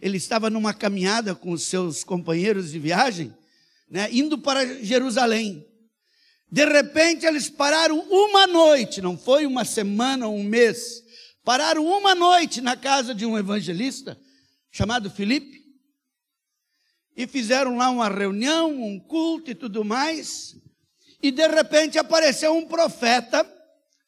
ele 0.01 0.17
estava 0.17 0.49
numa 0.49 0.73
caminhada 0.73 1.35
com 1.35 1.51
os 1.51 1.65
seus 1.65 2.03
companheiros 2.03 2.71
de 2.71 2.79
viagem, 2.79 3.37
né, 3.91 4.09
indo 4.11 4.39
para 4.39 4.83
Jerusalém. 4.83 5.63
De 6.51 6.65
repente, 6.65 7.27
eles 7.27 7.51
pararam 7.51 7.99
uma 8.09 8.47
noite, 8.47 9.03
não 9.03 9.19
foi 9.19 9.45
uma 9.45 9.67
semana 9.67 10.27
ou 10.27 10.37
um 10.37 10.45
mês, 10.45 11.05
pararam 11.47 11.87
uma 11.87 12.13
noite 12.13 12.61
na 12.61 12.77
casa 12.77 13.15
de 13.15 13.25
um 13.25 13.39
evangelista 13.39 14.21
chamado 14.69 15.09
Filipe 15.09 15.65
e 17.17 17.25
fizeram 17.25 17.77
lá 17.77 17.89
uma 17.89 18.09
reunião, 18.09 18.83
um 18.83 18.99
culto 18.99 19.53
e 19.53 19.55
tudo 19.55 19.85
mais. 19.85 20.57
E 21.23 21.31
de 21.31 21.47
repente 21.47 22.01
apareceu 22.01 22.53
um 22.53 22.67
profeta 22.67 23.47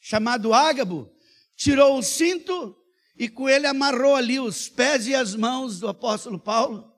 chamado 0.00 0.52
Ágabo, 0.52 1.08
tirou 1.54 1.96
o 1.96 2.02
cinto 2.02 2.76
e 3.16 3.28
com 3.28 3.48
ele 3.48 3.68
amarrou 3.68 4.16
ali 4.16 4.40
os 4.40 4.68
pés 4.68 5.06
e 5.06 5.14
as 5.14 5.36
mãos 5.36 5.78
do 5.78 5.86
apóstolo 5.86 6.40
Paulo. 6.40 6.92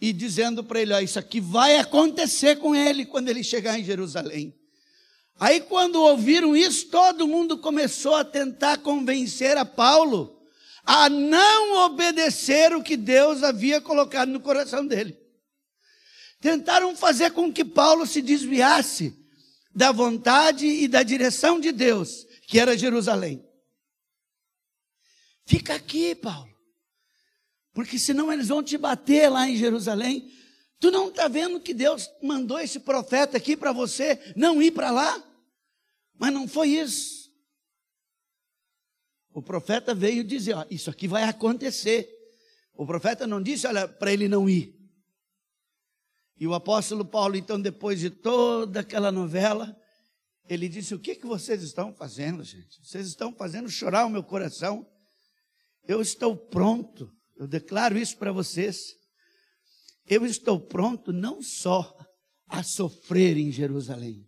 E 0.00 0.12
dizendo 0.12 0.62
para 0.62 0.80
ele: 0.80 0.92
ó, 0.92 1.00
Isso 1.00 1.18
aqui 1.18 1.40
vai 1.40 1.76
acontecer 1.76 2.60
com 2.60 2.72
ele 2.72 3.04
quando 3.04 3.28
ele 3.28 3.42
chegar 3.42 3.76
em 3.80 3.84
Jerusalém. 3.84 4.57
Aí, 5.38 5.60
quando 5.60 6.02
ouviram 6.02 6.56
isso, 6.56 6.88
todo 6.88 7.28
mundo 7.28 7.58
começou 7.58 8.16
a 8.16 8.24
tentar 8.24 8.78
convencer 8.78 9.56
a 9.56 9.64
Paulo 9.64 10.38
a 10.90 11.10
não 11.10 11.84
obedecer 11.84 12.74
o 12.74 12.82
que 12.82 12.96
Deus 12.96 13.42
havia 13.42 13.78
colocado 13.78 14.30
no 14.30 14.40
coração 14.40 14.86
dele. 14.86 15.20
Tentaram 16.40 16.96
fazer 16.96 17.32
com 17.32 17.52
que 17.52 17.62
Paulo 17.62 18.06
se 18.06 18.22
desviasse 18.22 19.14
da 19.74 19.92
vontade 19.92 20.66
e 20.66 20.88
da 20.88 21.02
direção 21.02 21.60
de 21.60 21.72
Deus, 21.72 22.26
que 22.46 22.58
era 22.58 22.78
Jerusalém. 22.78 23.44
Fica 25.44 25.74
aqui, 25.74 26.14
Paulo, 26.14 26.48
porque 27.74 27.98
senão 27.98 28.32
eles 28.32 28.48
vão 28.48 28.62
te 28.62 28.78
bater 28.78 29.28
lá 29.28 29.46
em 29.46 29.56
Jerusalém. 29.56 30.32
Tu 30.80 30.90
não 30.90 31.08
está 31.08 31.28
vendo 31.28 31.60
que 31.60 31.74
Deus 31.74 32.10
mandou 32.22 32.58
esse 32.58 32.80
profeta 32.80 33.36
aqui 33.36 33.54
para 33.56 33.72
você 33.72 34.18
não 34.34 34.62
ir 34.62 34.70
para 34.70 34.90
lá? 34.90 35.22
Mas 36.18 36.32
não 36.32 36.48
foi 36.48 36.70
isso. 36.70 37.30
O 39.32 39.42
profeta 39.42 39.94
veio 39.94 40.24
dizer: 40.24 40.54
ó, 40.54 40.66
Isso 40.70 40.90
aqui 40.90 41.06
vai 41.06 41.22
acontecer. 41.22 42.08
O 42.74 42.86
profeta 42.86 43.26
não 43.26 43.42
disse, 43.42 43.66
olha, 43.66 43.88
para 43.88 44.12
ele 44.12 44.28
não 44.28 44.48
ir. 44.48 44.78
E 46.38 46.46
o 46.46 46.54
apóstolo 46.54 47.04
Paulo, 47.04 47.36
então, 47.36 47.60
depois 47.60 47.98
de 47.98 48.10
toda 48.10 48.80
aquela 48.80 49.10
novela, 49.10 49.76
ele 50.48 50.68
disse: 50.68 50.94
O 50.94 50.98
que, 50.98 51.16
que 51.16 51.26
vocês 51.26 51.62
estão 51.62 51.92
fazendo, 51.92 52.44
gente? 52.44 52.78
Vocês 52.84 53.08
estão 53.08 53.34
fazendo 53.34 53.68
chorar 53.68 54.06
o 54.06 54.10
meu 54.10 54.22
coração. 54.22 54.88
Eu 55.86 56.00
estou 56.00 56.36
pronto, 56.36 57.12
eu 57.36 57.48
declaro 57.48 57.98
isso 57.98 58.16
para 58.16 58.30
vocês. 58.30 58.94
Eu 60.06 60.24
estou 60.24 60.60
pronto 60.60 61.12
não 61.12 61.42
só 61.42 61.96
a 62.46 62.62
sofrer 62.62 63.36
em 63.36 63.50
Jerusalém, 63.50 64.27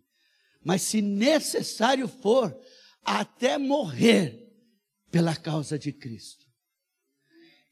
mas 0.64 0.83
se 0.83 1.00
necessário 1.00 2.07
for, 2.07 2.57
até 3.05 3.57
morrer 3.59 4.49
pela 5.11 5.35
causa 5.35 5.79
de 5.79 5.93
Cristo. 5.93 6.47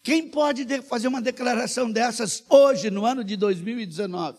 Quem 0.03 0.29
pode 0.31 0.65
fazer 0.83 1.09
uma 1.09 1.21
declaração 1.21 1.91
dessas 1.91 2.43
hoje, 2.49 2.91
no 2.91 3.05
ano 3.05 3.23
de 3.23 3.37
2019? 3.37 4.39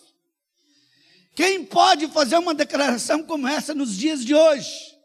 Quem 1.36 1.64
pode 1.64 2.08
fazer 2.08 2.38
uma 2.38 2.54
declaração 2.54 3.24
como 3.24 3.48
essa 3.48 3.74
nos 3.74 3.96
dias 3.96 4.26
de 4.26 4.34
hoje? 4.34 4.98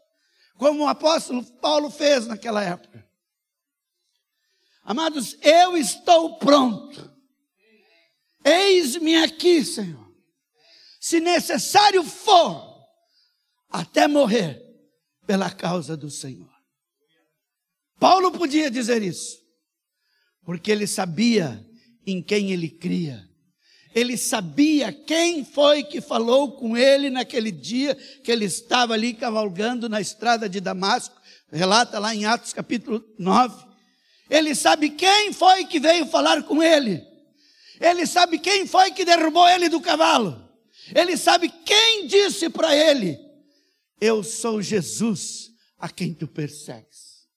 Como 0.57 0.83
o 0.83 0.87
apóstolo 0.87 1.43
Paulo 1.43 1.89
fez 1.89 2.25
naquela 2.25 2.63
época. 2.63 3.07
Amados, 4.83 5.37
eu 5.41 5.77
estou 5.77 6.37
pronto. 6.37 7.13
Eis-me 8.43 9.15
aqui, 9.15 9.63
Senhor. 9.63 10.05
Se 10.99 11.19
necessário 11.19 12.03
for, 12.03 12.74
até 13.79 14.07
morrer 14.07 14.61
pela 15.27 15.49
causa 15.49 15.97
do 15.97 16.09
Senhor. 16.09 16.53
Paulo 17.99 18.31
podia 18.31 18.69
dizer 18.71 19.01
isso, 19.01 19.37
porque 20.45 20.71
ele 20.71 20.87
sabia 20.87 21.65
em 22.05 22.21
quem 22.21 22.51
ele 22.51 22.69
cria. 22.69 23.27
Ele 23.93 24.17
sabia 24.17 24.91
quem 24.91 25.43
foi 25.45 25.83
que 25.83 26.01
falou 26.01 26.53
com 26.57 26.75
ele 26.77 27.09
naquele 27.09 27.51
dia 27.51 27.95
que 28.23 28.31
ele 28.31 28.45
estava 28.45 28.93
ali 28.93 29.13
cavalgando 29.13 29.87
na 29.87 30.01
estrada 30.01 30.49
de 30.49 30.59
Damasco, 30.59 31.15
relata 31.51 31.97
lá 31.99 32.13
em 32.13 32.25
Atos 32.25 32.53
capítulo 32.53 33.03
9. 33.17 33.65
Ele 34.29 34.53
sabe 34.53 34.89
quem 34.89 35.31
foi 35.31 35.65
que 35.65 35.79
veio 35.79 36.05
falar 36.07 36.43
com 36.43 36.61
ele. 36.61 37.01
Ele 37.79 38.05
sabe 38.05 38.39
quem 38.39 38.65
foi 38.65 38.91
que 38.91 39.05
derrubou 39.05 39.47
ele 39.47 39.69
do 39.69 39.81
cavalo. 39.81 40.43
Ele 40.93 41.17
sabe 41.17 41.49
quem 41.49 42.07
disse 42.07 42.49
para 42.49 42.75
ele: 42.75 43.24
Eu 43.99 44.23
sou 44.23 44.61
Jesus 44.61 45.53
a 45.77 45.89
quem 45.89 46.13
tu 46.13 46.27
persegues. 46.27 47.27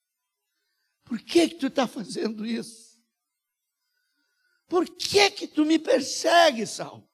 Por 1.04 1.20
que 1.20 1.48
que 1.48 1.54
tu 1.56 1.68
está 1.68 1.86
fazendo 1.86 2.44
isso? 2.44 2.88
Por 4.68 4.86
que 4.86 5.30
que 5.30 5.48
tu 5.48 5.64
me 5.64 5.78
persegues, 5.78 6.70
Saulo? 6.70 7.08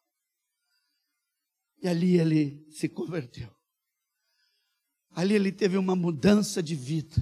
E 1.81 1.87
ali 1.89 2.19
ele 2.19 2.67
se 2.71 2.89
converteu. 2.89 3.55
Ali 5.11 5.35
ele 5.35 5.53
teve 5.53 5.77
uma 5.77 5.95
mudança 5.95 6.61
de 6.61 6.75
vida, 6.75 7.17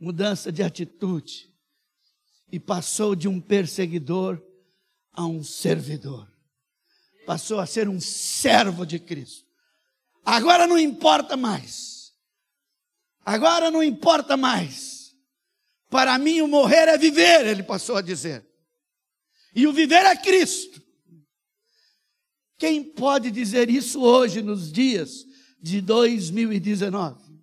mudança 0.00 0.50
de 0.50 0.62
atitude, 0.62 1.54
e 2.50 2.58
passou 2.58 3.14
de 3.14 3.28
um 3.28 3.40
perseguidor 3.40 4.42
a 5.12 5.24
um 5.26 5.44
servidor. 5.44 6.28
passou 7.26 7.60
a 7.60 7.66
ser 7.66 7.88
um 7.88 8.00
servo 8.00 8.86
de 8.86 8.98
Cristo. 8.98 9.47
Agora 10.30 10.66
não 10.66 10.78
importa 10.78 11.38
mais. 11.38 12.12
Agora 13.24 13.70
não 13.70 13.82
importa 13.82 14.36
mais. 14.36 15.16
Para 15.88 16.18
mim, 16.18 16.42
o 16.42 16.46
morrer 16.46 16.86
é 16.86 16.98
viver, 16.98 17.46
ele 17.46 17.62
passou 17.62 17.96
a 17.96 18.02
dizer. 18.02 18.46
E 19.54 19.66
o 19.66 19.72
viver 19.72 20.04
é 20.04 20.14
Cristo. 20.14 20.82
Quem 22.58 22.84
pode 22.84 23.30
dizer 23.30 23.70
isso 23.70 24.02
hoje, 24.02 24.42
nos 24.42 24.70
dias 24.70 25.24
de 25.62 25.80
2019? 25.80 27.40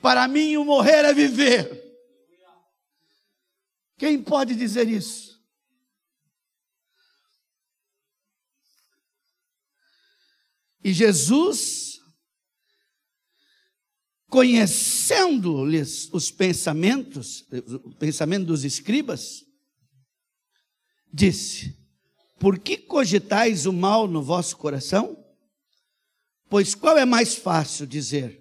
Para 0.00 0.26
mim, 0.26 0.56
o 0.56 0.64
morrer 0.64 1.04
é 1.04 1.12
viver. 1.12 1.84
Quem 3.98 4.22
pode 4.22 4.54
dizer 4.54 4.88
isso? 4.88 5.25
E 10.86 10.92
Jesus, 10.92 12.00
conhecendo-lhes 14.28 16.08
os 16.12 16.30
pensamentos, 16.30 17.44
o 17.82 17.92
pensamento 17.96 18.46
dos 18.46 18.64
escribas, 18.64 19.44
disse: 21.12 21.76
Por 22.38 22.60
que 22.60 22.76
cogitais 22.76 23.66
o 23.66 23.72
mal 23.72 24.06
no 24.06 24.22
vosso 24.22 24.56
coração? 24.58 25.16
Pois 26.48 26.72
qual 26.72 26.96
é 26.96 27.04
mais 27.04 27.34
fácil 27.34 27.84
dizer: 27.84 28.40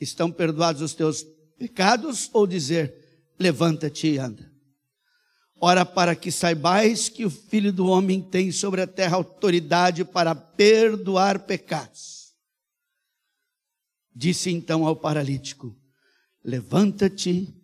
Estão 0.00 0.32
perdoados 0.32 0.80
os 0.80 0.94
teus 0.94 1.22
pecados, 1.58 2.30
ou 2.32 2.46
dizer: 2.46 3.28
Levanta-te 3.38 4.06
e 4.06 4.16
anda? 4.16 4.53
Ora, 5.60 5.86
para 5.86 6.14
que 6.16 6.30
saibais 6.30 7.08
que 7.08 7.24
o 7.24 7.30
Filho 7.30 7.72
do 7.72 7.86
Homem 7.86 8.20
tem 8.20 8.50
sobre 8.50 8.80
a 8.80 8.86
terra 8.86 9.16
autoridade 9.16 10.04
para 10.04 10.34
perdoar 10.34 11.46
pecados. 11.46 12.34
Disse 14.14 14.50
então 14.50 14.86
ao 14.86 14.96
paralítico: 14.96 15.76
Levanta-te, 16.42 17.54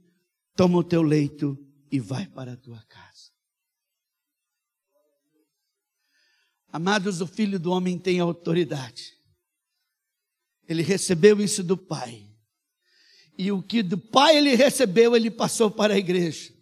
toma 0.57 0.79
o 0.79 0.85
teu 0.85 1.03
leito 1.03 1.59
e 1.91 2.01
vai 2.01 2.27
para 2.27 2.53
a 2.53 2.57
tua 2.57 2.83
casa. 2.85 3.31
Amados, 6.73 7.21
o 7.21 7.27
Filho 7.27 7.59
do 7.59 7.73
Homem 7.73 7.99
tem 7.99 8.21
autoridade. 8.21 9.13
Ele 10.69 10.83
recebeu 10.83 11.41
isso 11.41 11.65
do 11.65 11.77
Pai. 11.77 12.31
E 13.37 13.51
o 13.51 13.61
que 13.61 13.83
do 13.83 13.99
Pai 13.99 14.37
ele 14.37 14.55
recebeu, 14.55 15.17
ele 15.17 15.31
passou 15.31 15.71
para 15.71 15.95
a 15.95 15.99
igreja. 15.99 16.60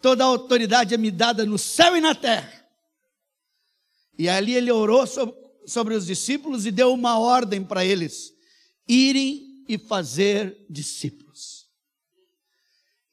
Toda 0.00 0.24
a 0.24 0.26
autoridade 0.26 0.94
é 0.94 0.96
me 0.96 1.10
dada 1.10 1.44
no 1.44 1.58
céu 1.58 1.96
e 1.96 2.00
na 2.00 2.14
terra. 2.14 2.66
E 4.16 4.28
ali 4.28 4.54
ele 4.54 4.70
orou 4.70 5.04
sobre, 5.66 5.94
os 5.94 6.06
discípulos 6.06 6.66
e 6.66 6.70
deu 6.70 6.92
uma 6.92 7.18
ordem 7.18 7.64
para 7.64 7.84
eles: 7.84 8.32
irem 8.86 9.64
e 9.68 9.76
fazer 9.76 10.66
discípulos. 10.68 11.68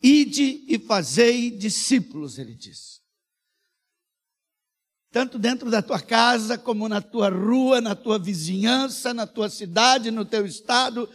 Ide 0.01 0.63
e 0.67 0.77
fazei 0.77 1.49
discípulos, 1.49 2.37
ele 2.37 2.53
disse. 2.53 3.01
Tanto 5.11 5.39
dentro 5.39 5.71
da 5.71 5.81
tua 5.81 5.99
casa, 5.99 6.57
como 6.57 6.87
na 6.87 7.01
tua 7.01 7.29
rua, 7.29 7.81
na 7.81 7.95
tua 7.95 8.19
vizinhança, 8.19 9.13
na 9.13 9.25
tua 9.25 9.49
cidade, 9.49 10.11
no 10.11 10.25
teu 10.25 10.45
estado, 10.45 11.09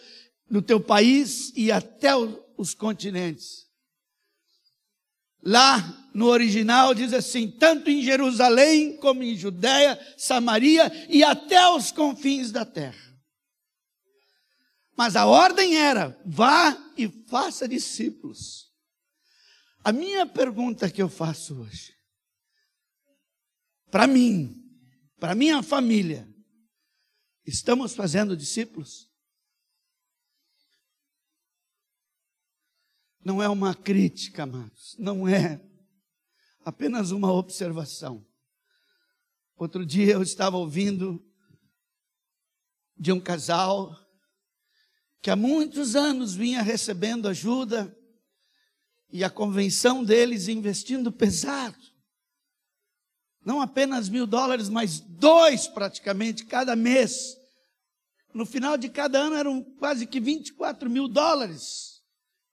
no 0.49 0.61
teu 0.61 0.81
país 0.81 1.53
e 1.55 1.71
até 1.71 2.11
os 2.57 2.75
continentes. 2.75 3.70
Lá 5.43 6.11
no 6.15 6.27
original 6.27 6.95
diz 6.95 7.13
assim: 7.13 7.51
tanto 7.51 7.91
em 7.91 8.03
Jerusalém 8.03 8.97
como 8.97 9.23
em 9.23 9.37
Judéia, 9.37 9.99
Samaria 10.17 10.91
e 11.09 11.23
até 11.23 11.69
os 11.69 11.91
confins 11.91 12.51
da 12.51 12.65
terra. 12.65 13.11
Mas 14.97 15.17
a 15.17 15.27
ordem 15.27 15.77
era: 15.77 16.19
vá 16.27 16.77
e 16.97 17.09
faça 17.29 17.67
discípulos. 17.67 18.71
A 19.83 19.93
minha 19.93 20.27
pergunta 20.27 20.91
que 20.91 21.01
eu 21.01 21.09
faço 21.09 21.59
hoje, 21.59 21.95
para 23.91 24.07
mim, 24.07 24.63
para 25.19 25.35
minha 25.35 25.63
família, 25.63 26.29
estamos 27.47 27.95
fazendo 27.95 28.37
discípulos? 28.37 29.10
Não 33.25 33.43
é 33.43 33.49
uma 33.49 33.75
crítica, 33.75 34.45
amados, 34.45 34.97
não 34.99 35.29
é 35.29 35.61
apenas 36.65 37.11
uma 37.11 37.33
observação. 37.33 38.27
Outro 39.57 39.85
dia 39.85 40.15
eu 40.15 40.23
estava 40.23 40.57
ouvindo 40.57 41.23
de 42.97 43.13
um 43.13 43.21
casal 43.21 43.95
que 45.21 45.31
há 45.31 45.37
muitos 45.37 45.95
anos 45.95 46.35
vinha 46.35 46.63
recebendo 46.63 47.29
ajuda 47.29 47.95
e 49.11 49.23
a 49.23 49.29
convenção 49.29 50.03
deles 50.03 50.49
investindo 50.49 51.13
pesado. 51.13 51.77
Não 53.45 53.61
apenas 53.61 54.09
mil 54.09 54.27
dólares, 54.27 54.69
mas 54.69 55.01
dois 55.01 55.67
praticamente 55.67 56.45
cada 56.45 56.77
mês. 56.77 57.37
No 58.33 58.47
final 58.47 58.77
de 58.77 58.89
cada 58.89 59.19
ano 59.19 59.37
eram 59.37 59.63
quase 59.79 60.07
que 60.07 60.21
24 60.21 60.89
mil 60.89 61.09
dólares. 61.09 61.90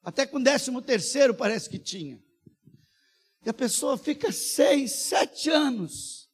Até 0.07 0.25
com 0.25 0.41
décimo 0.41 0.81
terceiro 0.81 1.35
parece 1.35 1.69
que 1.69 1.77
tinha. 1.77 2.17
E 3.45 3.49
a 3.49 3.53
pessoa 3.53 3.97
fica 3.97 4.31
seis, 4.31 4.93
sete 4.93 5.49
anos. 5.49 6.29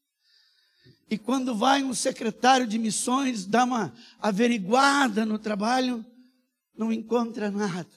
E 1.10 1.18
quando 1.18 1.56
vai 1.56 1.84
um 1.84 1.92
secretário 1.92 2.68
de 2.68 2.78
missões, 2.78 3.48
dá 3.48 3.64
uma 3.64 3.92
averiguada 4.20 5.26
no 5.26 5.40
trabalho, 5.40 6.06
não 6.78 6.94
encontra 6.94 7.50
nada. 7.50 7.90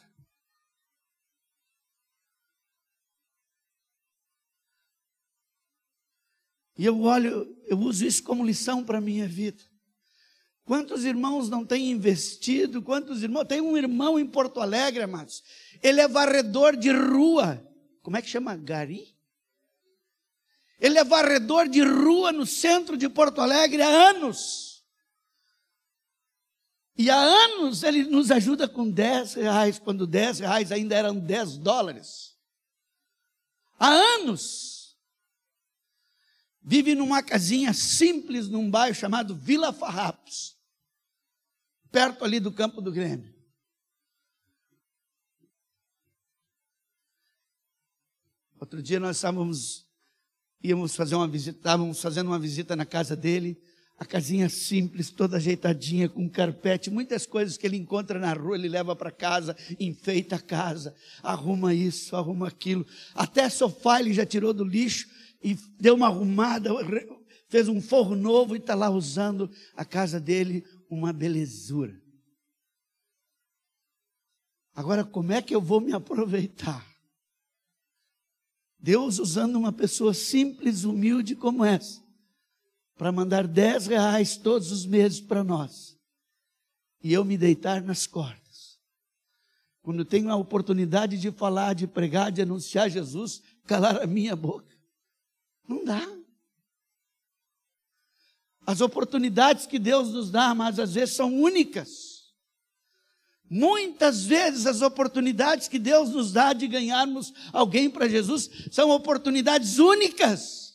E 6.78 6.86
eu 6.86 7.02
olho, 7.02 7.54
eu 7.66 7.78
uso 7.78 8.06
isso 8.06 8.22
como 8.22 8.46
lição 8.46 8.82
para 8.82 8.96
a 8.96 9.02
minha 9.02 9.28
vida. 9.28 9.62
Quantos 10.66 11.04
irmãos 11.04 11.48
não 11.48 11.64
têm 11.64 11.92
investido? 11.92 12.82
Quantos 12.82 13.22
irmãos? 13.22 13.44
Tem 13.44 13.60
um 13.60 13.76
irmão 13.76 14.18
em 14.18 14.26
Porto 14.26 14.60
Alegre, 14.60 15.04
amados. 15.04 15.44
Ele 15.80 16.00
é 16.00 16.08
varredor 16.08 16.76
de 16.76 16.90
rua. 16.90 17.64
Como 18.02 18.16
é 18.16 18.22
que 18.22 18.28
chama? 18.28 18.56
Gari? 18.56 19.16
Ele 20.80 20.98
é 20.98 21.04
varredor 21.04 21.68
de 21.68 21.82
rua 21.82 22.32
no 22.32 22.44
centro 22.44 22.96
de 22.96 23.08
Porto 23.08 23.40
Alegre 23.40 23.80
há 23.80 24.10
anos. 24.10 24.84
E 26.98 27.10
há 27.10 27.16
anos 27.16 27.84
ele 27.84 28.02
nos 28.02 28.32
ajuda 28.32 28.66
com 28.66 28.90
10 28.90 29.34
reais, 29.34 29.78
quando 29.78 30.04
10 30.04 30.40
reais 30.40 30.72
ainda 30.72 30.96
eram 30.96 31.16
10 31.16 31.58
dólares. 31.58 32.36
Há 33.78 33.88
anos. 33.88 34.98
Vive 36.60 36.96
numa 36.96 37.22
casinha 37.22 37.72
simples 37.72 38.48
num 38.48 38.68
bairro 38.68 38.96
chamado 38.96 39.32
Vila 39.32 39.72
Farrapos 39.72 40.55
perto 41.96 42.26
ali 42.26 42.38
do 42.38 42.52
campo 42.52 42.82
do 42.82 42.92
Grêmio. 42.92 43.32
Outro 48.60 48.82
dia 48.82 49.00
nós 49.00 49.16
estávamos, 49.16 49.86
íamos 50.62 50.94
fazer 50.94 51.14
uma 51.14 51.26
visita, 51.26 51.56
estávamos 51.56 52.02
fazendo 52.02 52.26
uma 52.26 52.38
visita 52.38 52.76
na 52.76 52.84
casa 52.84 53.16
dele, 53.16 53.58
a 53.98 54.04
casinha 54.04 54.50
simples, 54.50 55.10
toda 55.10 55.38
ajeitadinha, 55.38 56.06
com 56.06 56.28
carpete, 56.28 56.90
muitas 56.90 57.24
coisas 57.24 57.56
que 57.56 57.66
ele 57.66 57.78
encontra 57.78 58.18
na 58.18 58.34
rua, 58.34 58.56
ele 58.56 58.68
leva 58.68 58.94
para 58.94 59.10
casa, 59.10 59.56
enfeita 59.80 60.36
a 60.36 60.40
casa, 60.40 60.94
arruma 61.22 61.72
isso, 61.72 62.14
arruma 62.14 62.48
aquilo, 62.48 62.86
até 63.14 63.48
sofá 63.48 64.00
ele 64.00 64.12
já 64.12 64.26
tirou 64.26 64.52
do 64.52 64.64
lixo 64.64 65.08
e 65.42 65.54
deu 65.80 65.94
uma 65.94 66.08
arrumada, 66.08 66.72
fez 67.48 67.68
um 67.68 67.80
forro 67.80 68.14
novo 68.14 68.54
e 68.54 68.58
está 68.58 68.74
lá 68.74 68.90
usando 68.90 69.50
a 69.74 69.82
casa 69.82 70.20
dele, 70.20 70.62
uma 70.88 71.12
belezura. 71.12 72.00
Agora, 74.74 75.04
como 75.04 75.32
é 75.32 75.40
que 75.40 75.54
eu 75.54 75.60
vou 75.60 75.80
me 75.80 75.92
aproveitar? 75.92 76.86
Deus 78.78 79.18
usando 79.18 79.56
uma 79.56 79.72
pessoa 79.72 80.12
simples, 80.12 80.84
humilde 80.84 81.34
como 81.34 81.64
essa, 81.64 82.02
para 82.96 83.10
mandar 83.10 83.46
10 83.46 83.86
reais 83.86 84.36
todos 84.36 84.70
os 84.70 84.84
meses 84.84 85.20
para 85.20 85.42
nós, 85.42 85.98
e 87.02 87.12
eu 87.12 87.24
me 87.24 87.38
deitar 87.38 87.82
nas 87.82 88.06
cordas. 88.06 88.78
Quando 89.82 90.04
tenho 90.04 90.30
a 90.30 90.36
oportunidade 90.36 91.16
de 91.18 91.30
falar, 91.30 91.72
de 91.74 91.86
pregar, 91.86 92.30
de 92.30 92.42
anunciar 92.42 92.90
Jesus, 92.90 93.42
calar 93.66 94.02
a 94.02 94.06
minha 94.06 94.36
boca. 94.36 94.76
Não 95.66 95.84
dá. 95.84 96.02
As 98.66 98.80
oportunidades 98.80 99.64
que 99.64 99.78
Deus 99.78 100.08
nos 100.10 100.30
dá, 100.30 100.52
mas 100.54 100.78
às 100.80 100.94
vezes 100.94 101.14
são 101.14 101.32
únicas. 101.40 102.16
Muitas 103.48 104.24
vezes 104.24 104.66
as 104.66 104.82
oportunidades 104.82 105.68
que 105.68 105.78
Deus 105.78 106.10
nos 106.10 106.32
dá 106.32 106.52
de 106.52 106.66
ganharmos 106.66 107.32
alguém 107.52 107.88
para 107.88 108.08
Jesus 108.08 108.50
são 108.72 108.90
oportunidades 108.90 109.78
únicas. 109.78 110.74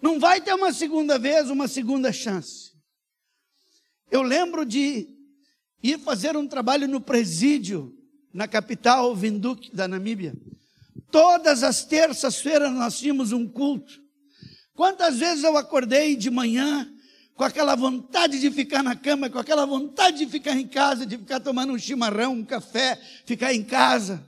Não 0.00 0.18
vai 0.18 0.40
ter 0.40 0.54
uma 0.54 0.72
segunda 0.72 1.18
vez, 1.18 1.50
uma 1.50 1.68
segunda 1.68 2.10
chance. 2.10 2.72
Eu 4.10 4.22
lembro 4.22 4.64
de 4.64 5.08
ir 5.82 5.98
fazer 5.98 6.36
um 6.38 6.48
trabalho 6.48 6.88
no 6.88 7.02
presídio, 7.02 7.94
na 8.32 8.48
capital 8.48 9.14
Windhoek 9.14 9.74
da 9.74 9.86
Namíbia. 9.86 10.34
Todas 11.10 11.62
as 11.62 11.84
terças-feiras 11.84 12.72
nós 12.72 12.98
tínhamos 12.98 13.32
um 13.32 13.46
culto. 13.46 14.05
Quantas 14.76 15.18
vezes 15.18 15.42
eu 15.42 15.56
acordei 15.56 16.14
de 16.14 16.30
manhã 16.30 16.92
com 17.34 17.42
aquela 17.42 17.74
vontade 17.74 18.38
de 18.38 18.50
ficar 18.50 18.82
na 18.82 18.94
cama, 18.94 19.30
com 19.30 19.38
aquela 19.38 19.64
vontade 19.64 20.18
de 20.18 20.26
ficar 20.26 20.52
em 20.52 20.68
casa, 20.68 21.06
de 21.06 21.16
ficar 21.16 21.40
tomando 21.40 21.72
um 21.72 21.78
chimarrão, 21.78 22.34
um 22.34 22.44
café, 22.44 23.00
ficar 23.24 23.54
em 23.54 23.64
casa. 23.64 24.22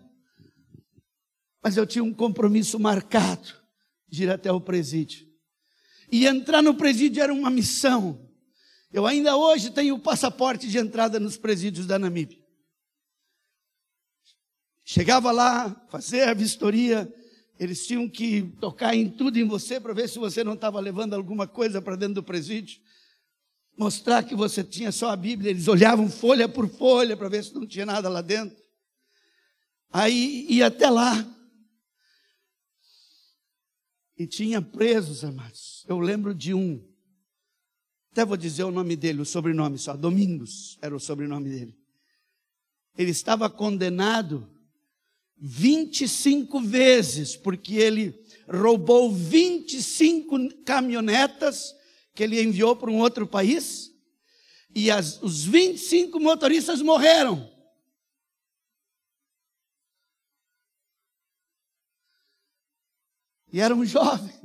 Mas 1.62 1.76
eu 1.76 1.86
tinha 1.86 2.02
um 2.02 2.14
compromisso 2.14 2.80
marcado 2.80 3.54
de 4.08 4.24
ir 4.24 4.30
até 4.30 4.50
o 4.50 4.60
presídio. 4.60 5.28
E 6.10 6.26
entrar 6.26 6.62
no 6.62 6.74
presídio 6.74 7.22
era 7.22 7.32
uma 7.32 7.50
missão. 7.50 8.26
Eu 8.90 9.06
ainda 9.06 9.36
hoje 9.36 9.70
tenho 9.70 9.96
o 9.96 10.00
passaporte 10.00 10.66
de 10.66 10.78
entrada 10.78 11.20
nos 11.20 11.36
presídios 11.36 11.86
da 11.86 11.98
Namíbia. 11.98 12.38
Chegava 14.82 15.30
lá, 15.30 15.86
fazer 15.90 16.22
a 16.22 16.32
vistoria, 16.32 17.12
eles 17.58 17.84
tinham 17.86 18.08
que 18.08 18.42
tocar 18.60 18.94
em 18.94 19.10
tudo 19.10 19.36
em 19.36 19.44
você 19.44 19.80
para 19.80 19.92
ver 19.92 20.08
se 20.08 20.18
você 20.18 20.44
não 20.44 20.54
estava 20.54 20.78
levando 20.78 21.14
alguma 21.14 21.46
coisa 21.46 21.82
para 21.82 21.96
dentro 21.96 22.14
do 22.14 22.22
presídio. 22.22 22.80
Mostrar 23.76 24.22
que 24.22 24.34
você 24.34 24.62
tinha 24.62 24.92
só 24.92 25.10
a 25.10 25.16
Bíblia. 25.16 25.50
Eles 25.50 25.66
olhavam 25.66 26.08
folha 26.08 26.48
por 26.48 26.68
folha 26.68 27.16
para 27.16 27.28
ver 27.28 27.42
se 27.42 27.54
não 27.54 27.66
tinha 27.66 27.84
nada 27.84 28.08
lá 28.08 28.20
dentro. 28.20 28.56
Aí 29.90 30.46
ia 30.48 30.68
até 30.68 30.88
lá. 30.88 31.26
E 34.16 34.26
tinha 34.26 34.62
presos, 34.62 35.24
amados. 35.24 35.84
Eu 35.88 35.98
lembro 35.98 36.34
de 36.34 36.54
um. 36.54 36.84
Até 38.12 38.24
vou 38.24 38.36
dizer 38.36 38.64
o 38.64 38.70
nome 38.70 38.94
dele, 38.94 39.20
o 39.20 39.24
sobrenome 39.24 39.78
só. 39.78 39.96
Domingos 39.96 40.78
era 40.80 40.94
o 40.94 41.00
sobrenome 41.00 41.48
dele. 41.48 41.78
Ele 42.96 43.10
estava 43.10 43.48
condenado 43.50 44.48
25 45.40 46.60
vezes, 46.60 47.36
porque 47.36 47.74
ele 47.74 48.18
roubou 48.48 49.12
25 49.12 50.64
caminhonetas 50.64 51.74
que 52.14 52.22
ele 52.22 52.42
enviou 52.42 52.74
para 52.74 52.90
um 52.90 52.98
outro 52.98 53.26
país, 53.26 53.92
e 54.74 54.90
as, 54.90 55.22
os 55.22 55.44
25 55.44 56.18
motoristas 56.18 56.82
morreram. 56.82 57.48
E 63.52 63.60
eram 63.60 63.84
jovens. 63.84 64.38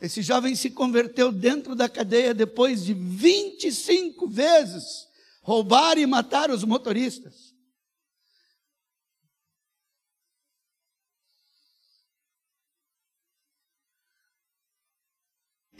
Esse 0.00 0.20
jovem 0.20 0.54
se 0.54 0.70
converteu 0.70 1.30
dentro 1.30 1.74
da 1.74 1.88
cadeia 1.88 2.34
depois 2.34 2.84
de 2.84 2.92
25 2.92 4.28
vezes 4.28 5.08
roubar 5.42 5.96
e 5.98 6.06
matar 6.06 6.50
os 6.50 6.64
motoristas. 6.64 7.51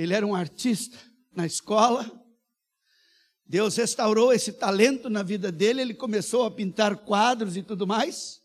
Ele 0.03 0.15
era 0.15 0.27
um 0.27 0.35
artista 0.35 0.99
na 1.35 1.47
escola. 1.47 2.11
Deus 3.47 3.77
restaurou 3.77 4.33
esse 4.33 4.53
talento 4.53 5.11
na 5.11 5.23
vida 5.23 5.53
dele, 5.53 5.83
ele 5.83 5.95
começou 5.95 6.45
a 6.45 6.51
pintar 6.51 6.97
quadros 6.97 7.57
e 7.57 7.63
tudo 7.63 7.87
mais. 7.87 8.41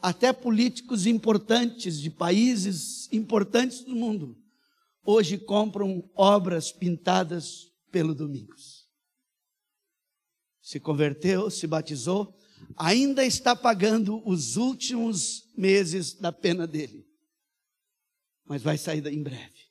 Até 0.00 0.32
políticos 0.32 1.06
importantes 1.06 2.00
de 2.00 2.10
países 2.10 3.08
importantes 3.12 3.84
do 3.84 3.94
mundo 3.94 4.36
hoje 5.04 5.38
compram 5.38 6.08
obras 6.14 6.72
pintadas 6.72 7.70
pelo 7.90 8.14
Domingos. 8.14 8.88
Se 10.60 10.78
converteu, 10.78 11.50
se 11.50 11.66
batizou, 11.66 12.36
ainda 12.76 13.24
está 13.24 13.56
pagando 13.56 14.22
os 14.28 14.56
últimos 14.56 15.50
meses 15.56 16.14
da 16.14 16.30
pena 16.30 16.66
dele. 16.66 17.06
Mas 18.44 18.62
vai 18.62 18.78
sair 18.78 19.04
em 19.06 19.22
breve. 19.22 19.69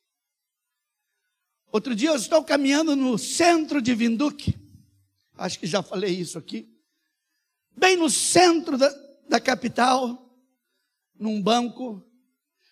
Outro 1.71 1.93
dia 1.93 2.09
eu 2.09 2.15
estou 2.15 2.43
caminhando 2.43 2.95
no 2.95 3.17
centro 3.17 3.79
de 3.79 3.93
Vinduque, 3.93 4.57
acho 5.37 5.59
que 5.59 5.67
já 5.67 5.83
falei 5.83 6.11
isso 6.11 6.37
aqui, 6.37 6.67
bem 7.77 7.95
no 7.95 8.09
centro 8.09 8.75
da, 8.75 8.89
da 9.27 9.39
capital, 9.39 10.35
num 11.17 11.39
banco, 11.39 12.03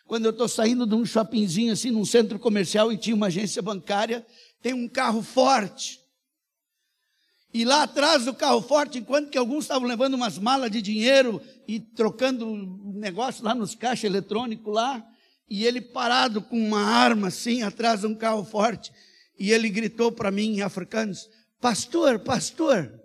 quando 0.08 0.26
eu 0.26 0.32
estou 0.32 0.48
saindo 0.48 0.88
de 0.88 0.96
um 0.96 1.06
shoppingzinho 1.06 1.74
assim, 1.74 1.92
num 1.92 2.06
centro 2.06 2.40
comercial 2.40 2.92
e 2.92 2.98
tinha 2.98 3.16
uma 3.16 3.28
agência 3.28 3.62
bancária, 3.62 4.26
tem 4.64 4.74
um 4.74 4.88
carro 4.88 5.22
forte. 5.22 6.02
E 7.54 7.64
lá 7.64 7.84
atrás 7.84 8.26
do 8.26 8.34
carro 8.34 8.62
forte, 8.62 8.98
enquanto 8.98 9.30
que 9.30 9.38
alguns 9.38 9.66
estavam 9.66 9.88
levando 9.88 10.16
umas 10.16 10.40
malas 10.40 10.72
de 10.72 10.82
dinheiro 10.82 11.40
e 11.68 11.80
trocando 11.80 12.56
negócio 12.96 13.44
lá 13.44 13.54
nos 13.54 13.76
caixas 13.76 14.06
eletrônicos 14.06 14.74
lá, 14.74 15.08
e 15.50 15.66
ele 15.66 15.82
parado 15.82 16.42
com 16.42 16.58
uma 16.58 16.82
arma 16.82 17.28
assim 17.28 17.62
atrás 17.62 18.02
de 18.02 18.08
um 18.08 18.16
carro 18.16 18.44
forte, 18.44 18.92
e 19.40 19.52
ele 19.52 19.70
gritou 19.70 20.12
para 20.12 20.32
mim 20.32 20.58
em 20.58 20.62
africanos: 20.62 21.30
Pastor, 21.60 22.20
pastor, 22.20 23.02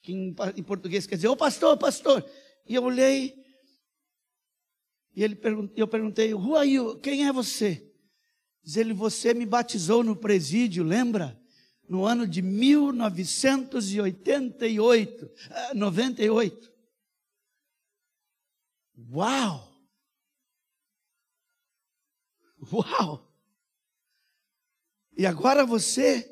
que 0.00 0.12
em, 0.12 0.34
em 0.56 0.62
português 0.62 1.06
quer 1.06 1.16
dizer, 1.16 1.28
ô 1.28 1.32
oh, 1.32 1.36
pastor, 1.36 1.76
pastor. 1.76 2.24
E 2.68 2.74
eu 2.74 2.84
olhei, 2.84 3.34
e 5.14 5.22
ele 5.22 5.38
eu 5.76 5.86
perguntei: 5.86 6.34
Who 6.34 6.56
are 6.56 6.68
you? 6.68 6.98
Quem 6.98 7.26
é 7.26 7.32
você? 7.32 7.86
Diz 8.62 8.76
ele: 8.76 8.94
Você 8.94 9.34
me 9.34 9.46
batizou 9.46 10.02
no 10.02 10.16
presídio, 10.16 10.82
lembra? 10.84 11.38
No 11.88 12.04
ano 12.06 12.26
de 12.26 12.40
1988, 12.40 15.30
98. 15.74 16.66
Ah, 16.66 16.72
Uau! 19.12 19.71
Uau! 22.70 23.26
E 25.16 25.26
agora 25.26 25.64
você 25.64 26.30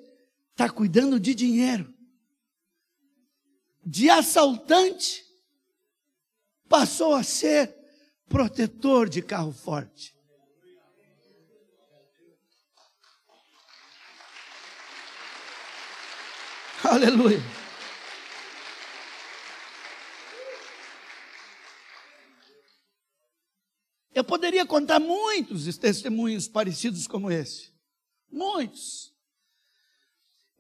está 0.50 0.68
cuidando 0.68 1.18
de 1.18 1.34
dinheiro. 1.34 1.92
De 3.84 4.10
assaltante, 4.10 5.24
passou 6.68 7.14
a 7.14 7.22
ser 7.22 7.74
protetor 8.28 9.08
de 9.08 9.22
carro 9.22 9.52
forte. 9.52 10.14
Aleluia. 16.84 17.40
Eu 24.14 24.24
poderia 24.24 24.66
contar 24.66 24.98
muitos 24.98 25.76
testemunhos 25.78 26.48
parecidos 26.48 27.06
como 27.06 27.30
esse. 27.30 27.72
Muitos. 28.30 29.12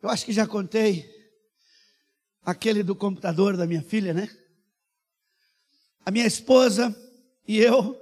Eu 0.02 0.08
acho 0.08 0.24
que 0.24 0.32
já 0.32 0.46
contei 0.46 1.08
aquele 2.42 2.82
do 2.82 2.94
computador 2.94 3.56
da 3.56 3.66
minha 3.66 3.82
filha, 3.82 4.14
né? 4.14 4.28
A 6.04 6.10
minha 6.10 6.26
esposa 6.26 6.94
e 7.46 7.58
eu, 7.58 8.00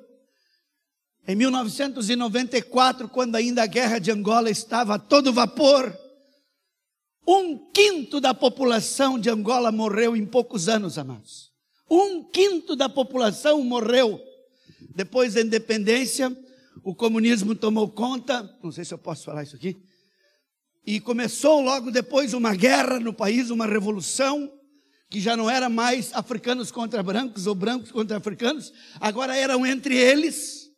em 1.27 1.35
1994, 1.35 3.09
quando 3.09 3.35
ainda 3.35 3.63
a 3.63 3.67
guerra 3.67 3.99
de 3.99 4.11
Angola 4.11 4.51
estava 4.51 4.95
a 4.95 4.99
todo 4.99 5.33
vapor, 5.33 5.97
um 7.27 7.71
quinto 7.73 8.21
da 8.21 8.33
população 8.33 9.19
de 9.19 9.29
Angola 9.29 9.73
morreu 9.73 10.17
em 10.17 10.25
poucos 10.25 10.69
anos, 10.69 10.97
amados. 10.97 11.53
Um 11.91 12.23
quinto 12.23 12.77
da 12.77 12.89
população 12.89 13.63
morreu 13.65 14.21
depois 14.95 15.35
da 15.35 15.41
independência, 15.41 16.37
o 16.83 16.95
comunismo 16.95 17.55
tomou 17.55 17.89
conta, 17.89 18.43
não 18.63 18.73
sei 18.73 18.85
se 18.85 18.95
eu 18.95 18.99
posso 18.99 19.25
falar 19.25 19.43
isso 19.43 19.57
aqui, 19.57 19.77
e 20.87 21.01
começou 21.01 21.61
logo 21.61 21.91
depois 21.91 22.33
uma 22.33 22.55
guerra 22.55 22.99
no 22.99 23.13
país, 23.13 23.51
uma 23.51 23.67
revolução, 23.67 24.51
que 25.11 25.21
já 25.21 25.37
não 25.37 25.49
era 25.49 25.69
mais 25.69 26.13
africanos 26.15 26.71
contra 26.71 27.03
brancos 27.03 27.47
ou 27.47 27.55
brancos 27.55 27.91
contra 27.91 28.17
africanos, 28.17 28.73
agora 29.01 29.37
eram 29.37 29.67
entre 29.67 29.97
eles. 29.97 30.71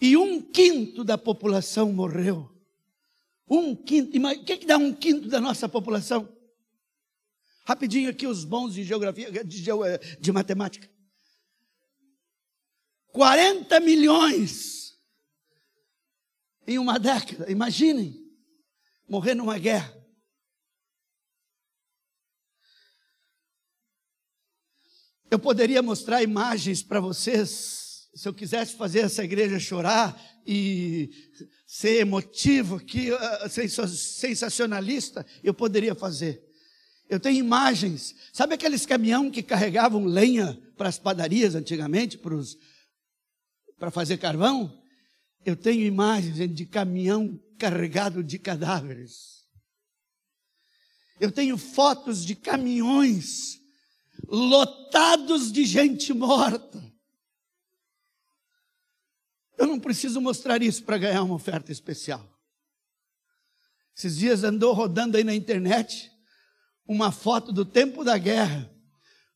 E 0.00 0.16
um 0.16 0.40
quinto 0.40 1.02
da 1.04 1.16
população 1.16 1.92
morreu. 1.92 2.50
Um 3.48 3.74
quinto. 3.74 4.18
O 4.18 4.44
que, 4.44 4.52
é 4.52 4.56
que 4.56 4.66
dá 4.66 4.76
um 4.76 4.92
quinto 4.92 5.28
da 5.28 5.40
nossa 5.40 5.68
população? 5.68 6.28
Rapidinho 7.64 8.10
aqui, 8.10 8.26
os 8.26 8.44
bons 8.44 8.74
de 8.74 8.84
geografia, 8.84 9.30
de, 9.44 9.64
de 10.20 10.32
matemática. 10.32 10.88
40 13.16 13.80
milhões 13.80 14.94
em 16.66 16.78
uma 16.78 16.98
década. 16.98 17.50
Imaginem 17.50 18.14
morrer 19.08 19.34
numa 19.34 19.58
guerra. 19.58 19.90
Eu 25.30 25.38
poderia 25.38 25.80
mostrar 25.80 26.22
imagens 26.22 26.82
para 26.82 27.00
vocês 27.00 28.10
se 28.14 28.28
eu 28.28 28.34
quisesse 28.34 28.76
fazer 28.76 29.00
essa 29.00 29.24
igreja 29.24 29.58
chorar 29.58 30.18
e 30.46 31.10
ser 31.66 32.00
emotivo, 32.00 32.78
que, 32.78 33.12
uh, 33.12 33.18
sensacionalista, 33.48 35.24
eu 35.42 35.54
poderia 35.54 35.94
fazer. 35.94 36.42
Eu 37.08 37.18
tenho 37.18 37.38
imagens. 37.38 38.14
Sabe 38.32 38.54
aqueles 38.54 38.84
caminhão 38.84 39.30
que 39.30 39.42
carregavam 39.42 40.04
lenha 40.04 40.58
para 40.76 40.88
as 40.88 40.98
padarias 40.98 41.54
antigamente, 41.54 42.18
para 42.18 42.34
fazer 43.90 44.18
carvão? 44.18 44.82
Eu 45.44 45.56
tenho 45.56 45.84
imagens 45.84 46.36
de 46.54 46.66
caminhão 46.66 47.40
carregado 47.58 48.22
de 48.22 48.38
cadáveres. 48.38 49.44
Eu 51.20 51.32
tenho 51.32 51.56
fotos 51.56 52.24
de 52.24 52.34
caminhões 52.34 53.60
lotados 54.28 55.52
de 55.52 55.64
gente 55.64 56.12
morta. 56.12 56.82
Eu 59.56 59.66
não 59.66 59.80
preciso 59.80 60.20
mostrar 60.20 60.62
isso 60.62 60.84
para 60.84 60.98
ganhar 60.98 61.22
uma 61.22 61.34
oferta 61.34 61.72
especial. 61.72 62.28
Esses 63.96 64.16
dias 64.16 64.44
andou 64.44 64.74
rodando 64.74 65.16
aí 65.16 65.24
na 65.24 65.34
internet 65.34 66.12
uma 66.86 67.10
foto 67.10 67.50
do 67.50 67.64
tempo 67.64 68.04
da 68.04 68.18
guerra, 68.18 68.70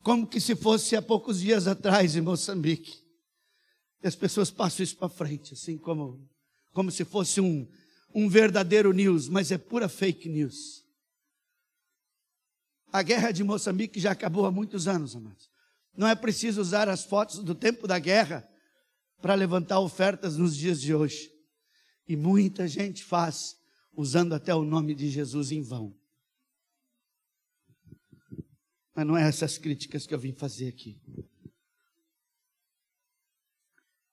como 0.03 0.27
que 0.27 0.41
se 0.41 0.55
fosse 0.55 0.95
há 0.95 1.03
poucos 1.03 1.41
dias 1.41 1.67
atrás 1.67 2.15
em 2.15 2.21
Moçambique. 2.21 3.10
E 4.03 4.09
as 4.09 4.15
pessoas 4.15 4.51
passam 4.51 4.83
isso 4.83 4.97
para 4.97 5.09
frente, 5.09 5.55
assim 5.55 5.77
como, 5.77 6.27
como 6.73 6.91
se 6.91 7.05
fosse 7.05 7.41
um, 7.41 7.69
um 8.15 8.29
verdadeiro 8.29 8.93
news, 8.93 9.29
mas 9.29 9.51
é 9.51 9.59
pura 9.59 9.89
fake 9.89 10.29
news. 10.29 10.85
A 12.93 13.03
guerra 13.03 13.31
de 13.31 13.45
Moçambique 13.45 14.01
já 14.01 14.13
acabou 14.13 14.47
há 14.47 14.51
muitos 14.51 14.89
anos, 14.89 15.15
amados. 15.15 15.49
Não 15.97 16.09
é 16.09 16.15
preciso 16.15 16.61
usar 16.61 16.89
as 16.89 17.05
fotos 17.05 17.39
do 17.39 17.55
tempo 17.55 17.87
da 17.87 17.99
guerra 17.99 18.49
para 19.21 19.35
levantar 19.35 19.81
ofertas 19.81 20.37
nos 20.37 20.57
dias 20.57 20.81
de 20.81 20.95
hoje. 20.95 21.31
E 22.09 22.17
muita 22.17 22.67
gente 22.67 23.05
faz 23.05 23.57
usando 23.93 24.33
até 24.33 24.55
o 24.55 24.65
nome 24.65 24.95
de 24.95 25.09
Jesus 25.09 25.53
em 25.53 25.63
vão. 25.63 25.95
Mas 28.95 29.07
não 29.07 29.17
é 29.17 29.29
essas 29.29 29.59
críticas 29.59 30.07
que 30.07 30.15
eu 30.15 30.19
vim 30.19 30.33
fazer 30.33 30.69
aqui. 30.69 31.01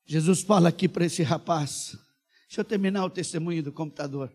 Jesus 0.10 0.42
fala 0.42 0.70
aqui 0.70 0.88
para 0.88 1.04
esse 1.04 1.22
rapaz. 1.22 1.98
Deixa 2.48 2.62
eu 2.62 2.64
terminar 2.64 3.04
o 3.04 3.10
testemunho 3.10 3.62
do 3.62 3.74
computador. 3.74 4.34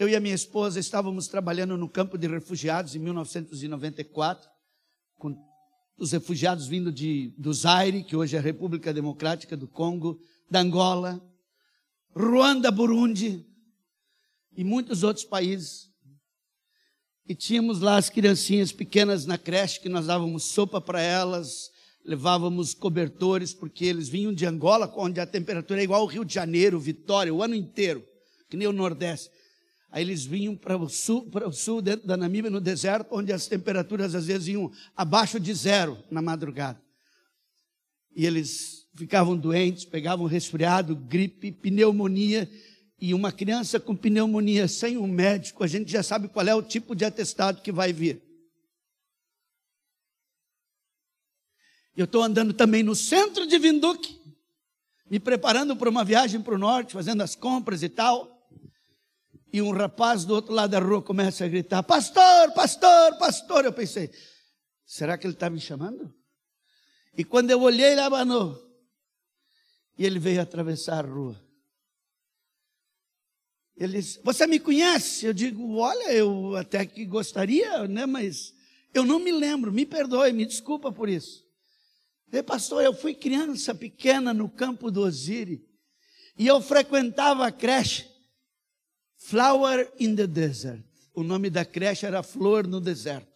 Eu 0.00 0.08
e 0.08 0.16
a 0.16 0.20
minha 0.20 0.34
esposa 0.34 0.80
estávamos 0.80 1.28
trabalhando 1.28 1.76
no 1.76 1.88
campo 1.88 2.18
de 2.18 2.26
refugiados 2.26 2.96
em 2.96 2.98
1994, 2.98 4.50
com 5.16 5.40
os 5.96 6.10
refugiados 6.10 6.66
vindo 6.66 6.90
de, 6.90 7.32
do 7.38 7.54
Zaire, 7.54 8.02
que 8.02 8.16
hoje 8.16 8.34
é 8.34 8.40
a 8.40 8.42
República 8.42 8.92
Democrática 8.92 9.56
do 9.56 9.68
Congo, 9.68 10.20
da 10.50 10.58
Angola, 10.58 11.22
Ruanda, 12.12 12.72
Burundi 12.72 13.46
e 14.56 14.64
muitos 14.64 15.04
outros 15.04 15.24
países. 15.24 15.88
E 17.28 17.32
tínhamos 17.36 17.78
lá 17.78 17.96
as 17.96 18.10
criancinhas 18.10 18.72
pequenas 18.72 19.24
na 19.24 19.38
creche 19.38 19.78
que 19.78 19.88
nós 19.88 20.06
dávamos 20.06 20.42
sopa 20.42 20.80
para 20.80 21.00
elas, 21.00 21.70
levávamos 22.04 22.74
cobertores, 22.74 23.54
porque 23.54 23.84
eles 23.84 24.08
vinham 24.08 24.32
de 24.32 24.44
Angola, 24.46 24.92
onde 24.96 25.20
a 25.20 25.26
temperatura 25.26 25.80
é 25.80 25.84
igual 25.84 26.00
ao 26.00 26.06
Rio 26.06 26.24
de 26.24 26.34
Janeiro, 26.34 26.80
Vitória, 26.80 27.32
o 27.32 27.42
ano 27.42 27.54
inteiro, 27.54 28.04
que 28.50 28.56
nem 28.56 28.66
o 28.66 28.72
Nordeste. 28.72 29.30
Aí 29.90 30.02
eles 30.02 30.24
vinham 30.24 30.56
para 30.56 30.76
o 30.76 30.88
sul, 30.88 31.30
para 31.30 31.46
o 31.46 31.52
sul 31.52 31.82
dentro 31.82 32.06
da 32.06 32.16
Namíbia, 32.16 32.50
no 32.50 32.60
deserto, 32.60 33.08
onde 33.12 33.32
as 33.32 33.46
temperaturas 33.46 34.14
às 34.14 34.26
vezes 34.26 34.48
iam 34.48 34.72
abaixo 34.96 35.38
de 35.38 35.52
zero 35.52 35.98
na 36.10 36.22
madrugada. 36.22 36.80
E 38.16 38.26
eles 38.26 38.86
ficavam 38.94 39.36
doentes, 39.36 39.84
pegavam 39.84 40.26
resfriado, 40.26 40.96
gripe, 40.96 41.52
pneumonia. 41.52 42.50
E 42.98 43.12
uma 43.12 43.30
criança 43.30 43.78
com 43.78 43.94
pneumonia 43.94 44.66
sem 44.66 44.96
um 44.96 45.06
médico, 45.06 45.62
a 45.62 45.66
gente 45.66 45.90
já 45.90 46.02
sabe 46.02 46.28
qual 46.28 46.46
é 46.46 46.54
o 46.54 46.62
tipo 46.62 46.94
de 46.94 47.04
atestado 47.04 47.60
que 47.60 47.72
vai 47.72 47.92
vir. 47.92 48.31
Eu 51.96 52.04
estou 52.04 52.22
andando 52.22 52.52
também 52.52 52.82
no 52.82 52.94
centro 52.94 53.46
de 53.46 53.58
Vinduque, 53.58 54.20
me 55.10 55.20
preparando 55.20 55.76
para 55.76 55.90
uma 55.90 56.04
viagem 56.04 56.40
para 56.40 56.54
o 56.54 56.58
norte, 56.58 56.94
fazendo 56.94 57.22
as 57.22 57.34
compras 57.34 57.82
e 57.82 57.88
tal 57.88 58.32
e 59.52 59.60
um 59.60 59.70
rapaz 59.70 60.24
do 60.24 60.34
outro 60.34 60.54
lado 60.54 60.70
da 60.70 60.78
rua 60.78 61.02
começa 61.02 61.44
a 61.44 61.48
gritar: 61.48 61.82
Pastor, 61.82 62.52
pastor, 62.52 63.18
pastor. 63.18 63.64
Eu 63.66 63.72
pensei: 63.72 64.10
será 64.86 65.18
que 65.18 65.26
ele 65.26 65.34
está 65.34 65.50
me 65.50 65.60
chamando? 65.60 66.12
E 67.16 67.22
quando 67.22 67.50
eu 67.50 67.60
olhei, 67.60 67.92
ele 67.92 68.00
abanou. 68.00 68.58
E 69.98 70.06
ele 70.06 70.18
veio 70.18 70.40
atravessar 70.40 71.04
a 71.04 71.08
rua. 71.08 71.38
Ele 73.76 73.98
disse: 73.98 74.20
Você 74.24 74.46
me 74.46 74.58
conhece? 74.58 75.26
Eu 75.26 75.34
digo: 75.34 75.76
Olha, 75.76 76.10
eu 76.12 76.56
até 76.56 76.86
que 76.86 77.04
gostaria, 77.04 77.86
né? 77.86 78.06
Mas 78.06 78.54
eu 78.94 79.04
não 79.04 79.18
me 79.18 79.32
lembro. 79.32 79.70
Me 79.70 79.84
perdoe, 79.84 80.32
me 80.32 80.46
desculpa 80.46 80.90
por 80.90 81.10
isso. 81.10 81.46
Ele, 82.32 82.42
pastor, 82.42 82.82
eu 82.82 82.94
fui 82.94 83.14
criança 83.14 83.74
pequena 83.74 84.32
no 84.32 84.48
campo 84.48 84.90
do 84.90 85.02
Osíris. 85.02 85.60
E 86.38 86.46
eu 86.46 86.62
frequentava 86.62 87.46
a 87.46 87.52
creche. 87.52 88.10
Flower 89.16 89.92
in 90.00 90.16
the 90.16 90.26
Desert. 90.26 90.82
O 91.14 91.22
nome 91.22 91.50
da 91.50 91.64
creche 91.64 92.06
era 92.06 92.22
Flor 92.22 92.66
no 92.66 92.80
Deserto. 92.80 93.30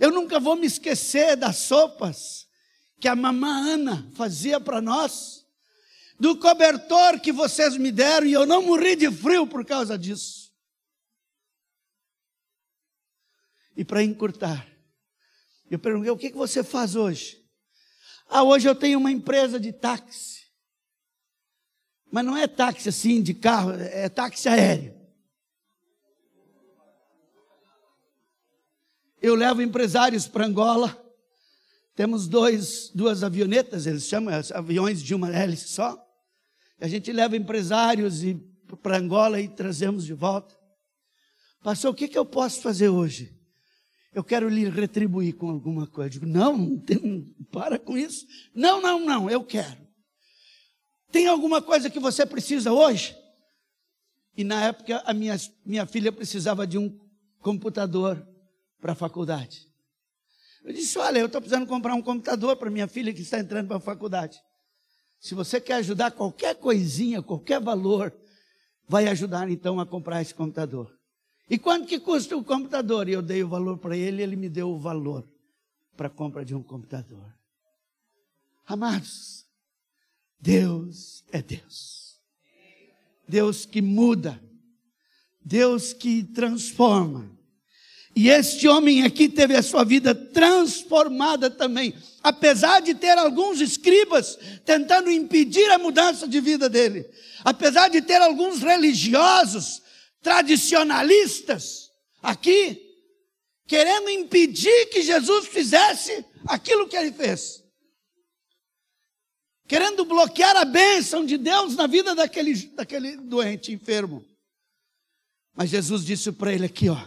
Eu 0.00 0.10
nunca 0.10 0.40
vou 0.40 0.56
me 0.56 0.66
esquecer 0.66 1.36
das 1.36 1.56
sopas 1.58 2.48
que 3.00 3.06
a 3.06 3.14
mamã 3.14 3.74
Ana 3.74 4.10
fazia 4.16 4.58
para 4.58 4.80
nós, 4.80 5.46
do 6.18 6.36
cobertor 6.38 7.20
que 7.20 7.30
vocês 7.30 7.76
me 7.76 7.92
deram 7.92 8.26
e 8.26 8.32
eu 8.32 8.44
não 8.44 8.62
morri 8.62 8.96
de 8.96 9.10
frio 9.10 9.46
por 9.46 9.64
causa 9.64 9.96
disso. 9.96 10.52
E 13.76 13.84
para 13.84 14.02
encurtar, 14.02 14.73
eu 15.70 15.78
perguntei: 15.78 16.10
o 16.10 16.16
que, 16.16 16.30
que 16.30 16.36
você 16.36 16.62
faz 16.62 16.94
hoje? 16.94 17.42
Ah, 18.28 18.42
hoje 18.42 18.68
eu 18.68 18.74
tenho 18.74 18.98
uma 18.98 19.10
empresa 19.10 19.58
de 19.58 19.72
táxi. 19.72 20.44
Mas 22.10 22.24
não 22.24 22.36
é 22.36 22.46
táxi 22.46 22.88
assim 22.88 23.22
de 23.22 23.34
carro, 23.34 23.72
é 23.72 24.08
táxi 24.08 24.48
aéreo. 24.48 24.94
Eu 29.20 29.34
levo 29.34 29.62
empresários 29.62 30.28
para 30.28 30.46
Angola. 30.46 31.00
Temos 31.94 32.28
dois, 32.28 32.90
duas 32.94 33.22
avionetas, 33.22 33.86
eles 33.86 34.04
chamam 34.04 34.34
aviões 34.52 35.02
de 35.02 35.14
uma 35.14 35.34
hélice 35.34 35.68
só. 35.68 35.98
A 36.80 36.88
gente 36.88 37.10
leva 37.12 37.36
empresários 37.36 38.20
para 38.82 38.98
Angola 38.98 39.40
e 39.40 39.48
trazemos 39.48 40.04
de 40.04 40.12
volta. 40.12 40.54
Pastor, 41.62 41.92
o 41.92 41.94
que, 41.94 42.08
que 42.08 42.18
eu 42.18 42.26
posso 42.26 42.60
fazer 42.60 42.88
hoje? 42.88 43.33
Eu 44.14 44.22
quero 44.22 44.48
lhe 44.48 44.68
retribuir 44.68 45.34
com 45.34 45.50
alguma 45.50 45.86
coisa. 45.86 46.08
Eu 46.08 46.20
digo, 46.20 46.26
não, 46.26 46.56
não 46.56 46.78
tem, 46.78 47.34
para 47.50 47.78
com 47.78 47.98
isso. 47.98 48.26
Não, 48.54 48.80
não, 48.80 49.00
não, 49.00 49.28
eu 49.28 49.42
quero. 49.44 49.84
Tem 51.10 51.26
alguma 51.26 51.60
coisa 51.60 51.90
que 51.90 51.98
você 51.98 52.24
precisa 52.24 52.72
hoje? 52.72 53.16
E 54.36 54.44
na 54.44 54.64
época 54.64 55.02
a 55.04 55.12
minha, 55.12 55.36
minha 55.64 55.86
filha 55.86 56.12
precisava 56.12 56.66
de 56.66 56.78
um 56.78 56.98
computador 57.40 58.26
para 58.80 58.92
a 58.92 58.96
faculdade. 58.96 59.68
Eu 60.64 60.72
disse: 60.72 60.98
Olha, 60.98 61.18
eu 61.18 61.26
estou 61.26 61.40
precisando 61.40 61.66
comprar 61.66 61.94
um 61.94 62.02
computador 62.02 62.56
para 62.56 62.70
minha 62.70 62.88
filha 62.88 63.12
que 63.12 63.22
está 63.22 63.38
entrando 63.38 63.68
para 63.68 63.76
a 63.76 63.80
faculdade. 63.80 64.40
Se 65.20 65.34
você 65.34 65.60
quer 65.60 65.74
ajudar 65.74 66.10
qualquer 66.10 66.56
coisinha, 66.56 67.22
qualquer 67.22 67.60
valor, 67.60 68.12
vai 68.88 69.06
ajudar 69.08 69.48
então 69.50 69.78
a 69.80 69.86
comprar 69.86 70.20
esse 70.20 70.34
computador. 70.34 70.92
E 71.48 71.58
quanto 71.58 71.86
que 71.86 71.98
custa 71.98 72.36
o 72.36 72.44
computador? 72.44 73.08
E 73.08 73.12
eu 73.12 73.22
dei 73.22 73.42
o 73.42 73.48
valor 73.48 73.78
para 73.78 73.96
ele, 73.96 74.22
ele 74.22 74.36
me 74.36 74.48
deu 74.48 74.70
o 74.70 74.78
valor 74.78 75.28
para 75.96 76.06
a 76.06 76.10
compra 76.10 76.44
de 76.44 76.54
um 76.54 76.62
computador. 76.62 77.34
Amados, 78.66 79.44
Deus 80.40 81.22
é 81.30 81.42
Deus. 81.42 82.18
Deus 83.28 83.66
que 83.66 83.82
muda. 83.82 84.42
Deus 85.44 85.92
que 85.92 86.22
transforma. 86.22 87.30
E 88.16 88.28
este 88.28 88.68
homem 88.68 89.02
aqui 89.02 89.28
teve 89.28 89.56
a 89.56 89.62
sua 89.62 89.84
vida 89.84 90.14
transformada 90.14 91.50
também, 91.50 91.94
apesar 92.22 92.80
de 92.80 92.94
ter 92.94 93.18
alguns 93.18 93.60
escribas 93.60 94.38
tentando 94.64 95.10
impedir 95.10 95.68
a 95.72 95.78
mudança 95.78 96.28
de 96.28 96.40
vida 96.40 96.68
dele, 96.68 97.10
apesar 97.44 97.88
de 97.88 98.00
ter 98.00 98.22
alguns 98.22 98.62
religiosos, 98.62 99.82
tradicionalistas 100.24 101.92
aqui, 102.20 102.82
querendo 103.68 104.10
impedir 104.10 104.86
que 104.86 105.02
Jesus 105.02 105.46
fizesse 105.46 106.26
aquilo 106.48 106.88
que 106.88 106.96
ele 106.96 107.12
fez 107.12 107.64
querendo 109.66 110.04
bloquear 110.04 110.56
a 110.56 110.64
bênção 110.64 111.24
de 111.24 111.38
Deus 111.38 111.74
na 111.74 111.86
vida 111.86 112.14
daquele, 112.14 112.54
daquele 112.74 113.16
doente, 113.16 113.72
enfermo. 113.72 114.24
Mas 115.54 115.70
Jesus 115.70 116.04
disse 116.04 116.32
para 116.32 116.52
ele 116.52 116.66
aqui, 116.66 116.88
ó, 116.88 116.98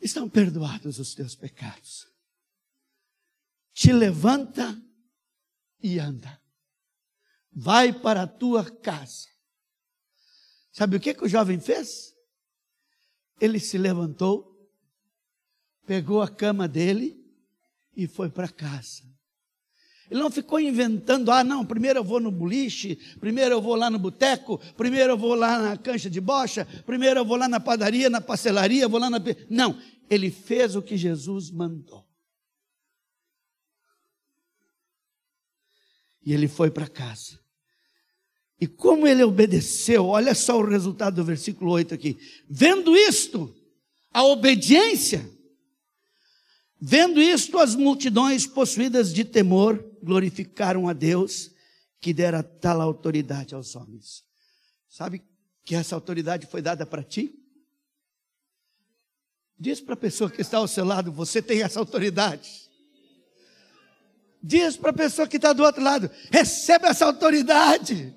estão 0.00 0.28
perdoados 0.28 0.98
os 0.98 1.14
teus 1.14 1.34
pecados. 1.34 2.06
te 3.72 3.92
levanta 3.92 4.80
e 5.82 5.98
anda. 5.98 6.40
Vai 7.52 7.92
para 7.92 8.22
a 8.22 8.26
tua 8.26 8.64
casa. 8.64 9.28
Sabe 10.76 10.98
o 10.98 11.00
que, 11.00 11.14
que 11.14 11.24
o 11.24 11.28
jovem 11.28 11.58
fez? 11.58 12.14
Ele 13.40 13.58
se 13.58 13.78
levantou, 13.78 14.54
pegou 15.86 16.20
a 16.20 16.28
cama 16.28 16.68
dele 16.68 17.18
e 17.96 18.06
foi 18.06 18.28
para 18.28 18.46
casa. 18.46 19.02
Ele 20.10 20.20
não 20.20 20.30
ficou 20.30 20.60
inventando, 20.60 21.32
ah, 21.32 21.42
não, 21.42 21.64
primeiro 21.64 22.00
eu 22.00 22.04
vou 22.04 22.20
no 22.20 22.30
boliche, 22.30 22.96
primeiro 23.18 23.54
eu 23.54 23.62
vou 23.62 23.74
lá 23.74 23.88
no 23.88 23.98
boteco, 23.98 24.58
primeiro 24.76 25.14
eu 25.14 25.16
vou 25.16 25.34
lá 25.34 25.58
na 25.58 25.78
cancha 25.78 26.10
de 26.10 26.20
bocha, 26.20 26.66
primeiro 26.84 27.20
eu 27.20 27.24
vou 27.24 27.38
lá 27.38 27.48
na 27.48 27.58
padaria, 27.58 28.10
na 28.10 28.20
pastelaria, 28.20 28.86
vou 28.86 29.00
lá 29.00 29.08
na. 29.08 29.18
Não, 29.48 29.80
ele 30.10 30.30
fez 30.30 30.76
o 30.76 30.82
que 30.82 30.98
Jesus 30.98 31.50
mandou. 31.50 32.06
E 36.22 36.34
ele 36.34 36.48
foi 36.48 36.70
para 36.70 36.86
casa. 36.86 37.45
E 38.60 38.66
como 38.66 39.06
ele 39.06 39.22
obedeceu, 39.22 40.06
olha 40.06 40.34
só 40.34 40.58
o 40.58 40.66
resultado 40.66 41.16
do 41.16 41.24
versículo 41.24 41.72
8 41.72 41.94
aqui. 41.94 42.18
Vendo 42.48 42.96
isto, 42.96 43.54
a 44.12 44.24
obediência, 44.24 45.28
vendo 46.80 47.20
isto, 47.20 47.58
as 47.58 47.74
multidões 47.74 48.46
possuídas 48.46 49.12
de 49.12 49.24
temor 49.24 49.84
glorificaram 50.02 50.88
a 50.88 50.94
Deus 50.94 51.50
que 52.00 52.14
dera 52.14 52.42
tal 52.42 52.80
autoridade 52.80 53.54
aos 53.54 53.76
homens. 53.76 54.24
Sabe 54.88 55.22
que 55.64 55.74
essa 55.74 55.94
autoridade 55.94 56.46
foi 56.46 56.62
dada 56.62 56.86
para 56.86 57.02
ti? 57.02 57.34
Diz 59.58 59.80
para 59.80 59.94
a 59.94 59.98
pessoa 59.98 60.30
que 60.30 60.40
está 60.40 60.58
ao 60.58 60.68
seu 60.68 60.84
lado: 60.84 61.12
você 61.12 61.42
tem 61.42 61.62
essa 61.62 61.78
autoridade. 61.78 62.70
Diz 64.42 64.76
para 64.76 64.90
a 64.90 64.94
pessoa 64.94 65.26
que 65.26 65.36
está 65.36 65.52
do 65.52 65.62
outro 65.62 65.82
lado: 65.82 66.10
recebe 66.30 66.86
essa 66.86 67.04
autoridade. 67.04 68.14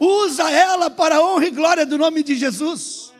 Usa 0.00 0.50
ela 0.50 0.88
para 0.88 1.16
a 1.16 1.22
honra 1.22 1.46
e 1.46 1.50
glória 1.50 1.84
do 1.84 1.98
nome 1.98 2.22
de 2.22 2.34
Jesus. 2.34 3.12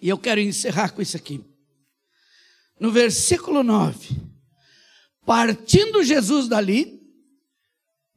E 0.00 0.08
eu 0.08 0.18
quero 0.18 0.40
encerrar 0.40 0.90
com 0.90 1.00
isso 1.00 1.16
aqui. 1.16 1.44
No 2.80 2.90
versículo 2.90 3.62
9: 3.62 4.20
Partindo 5.24 6.02
Jesus 6.02 6.48
dali, 6.48 7.00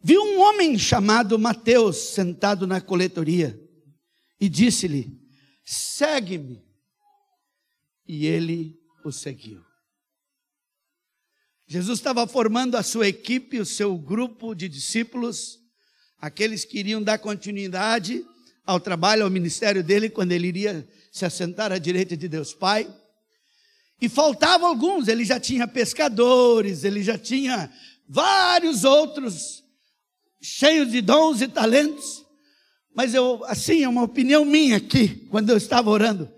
viu 0.04 0.24
um 0.24 0.40
homem 0.40 0.78
chamado 0.80 1.38
Mateus 1.38 1.98
sentado 1.98 2.66
na 2.66 2.82
coletoria 2.82 3.60
e 4.40 4.50
disse-lhe: 4.50 5.22
Segue-me. 5.64 6.66
E 8.08 8.26
ele 8.26 8.80
o 9.06 9.12
seguiu. 9.12 9.64
Jesus 11.68 12.00
estava 12.00 12.28
formando 12.28 12.76
a 12.76 12.84
sua 12.84 13.08
equipe, 13.08 13.60
o 13.60 13.66
seu 13.66 13.98
grupo 13.98 14.54
de 14.54 14.68
discípulos, 14.68 15.61
aqueles 16.22 16.64
que 16.64 16.78
iriam 16.78 17.02
dar 17.02 17.18
continuidade 17.18 18.24
ao 18.66 18.80
trabalho, 18.80 19.24
ao 19.24 19.30
ministério 19.30 19.84
dele, 19.84 20.10
quando 20.10 20.32
ele 20.32 20.48
iria 20.48 20.88
se 21.12 21.26
assentar 21.26 21.72
à 21.72 21.80
direita 21.80 22.16
de 22.16 22.28
Deus 22.28 22.54
Pai. 22.54 22.88
E 24.00 24.08
faltavam 24.08 24.68
alguns, 24.68 25.08
ele 25.08 25.26
já 25.26 25.40
tinha 25.40 25.68
pescadores, 25.68 26.84
ele 26.84 27.04
já 27.04 27.18
tinha 27.18 27.72
vários 28.08 28.84
outros 28.84 29.64
cheios 30.42 30.92
de 30.92 31.02
dons 31.02 31.42
e 31.42 31.48
talentos. 31.48 32.24
Mas 32.94 33.14
eu, 33.14 33.44
assim, 33.46 33.84
é 33.84 33.90
uma 33.90 34.04
opinião 34.04 34.46
minha 34.46 34.78
aqui, 34.78 35.28
quando 35.30 35.50
eu 35.50 35.58
estava 35.58 35.90
orando. 35.90 36.32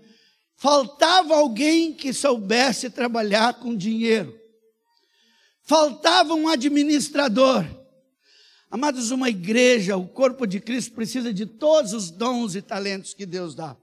Faltava 0.56 1.34
alguém 1.34 1.92
que 1.92 2.12
soubesse 2.12 2.88
trabalhar 2.88 3.54
com 3.54 3.76
dinheiro. 3.76 4.38
Faltava 5.62 6.34
um 6.34 6.48
administrador. 6.48 7.66
Amados, 8.74 9.12
uma 9.12 9.30
igreja, 9.30 9.96
o 9.96 10.08
corpo 10.08 10.44
de 10.48 10.58
Cristo 10.58 10.94
precisa 10.94 11.32
de 11.32 11.46
todos 11.46 11.92
os 11.92 12.10
dons 12.10 12.56
e 12.56 12.60
talentos 12.60 13.14
que 13.14 13.24
Deus 13.24 13.54
dá, 13.54 13.80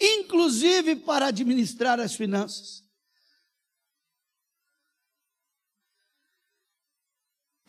inclusive 0.00 0.96
para 0.96 1.26
administrar 1.26 2.00
as 2.00 2.16
finanças. 2.16 2.82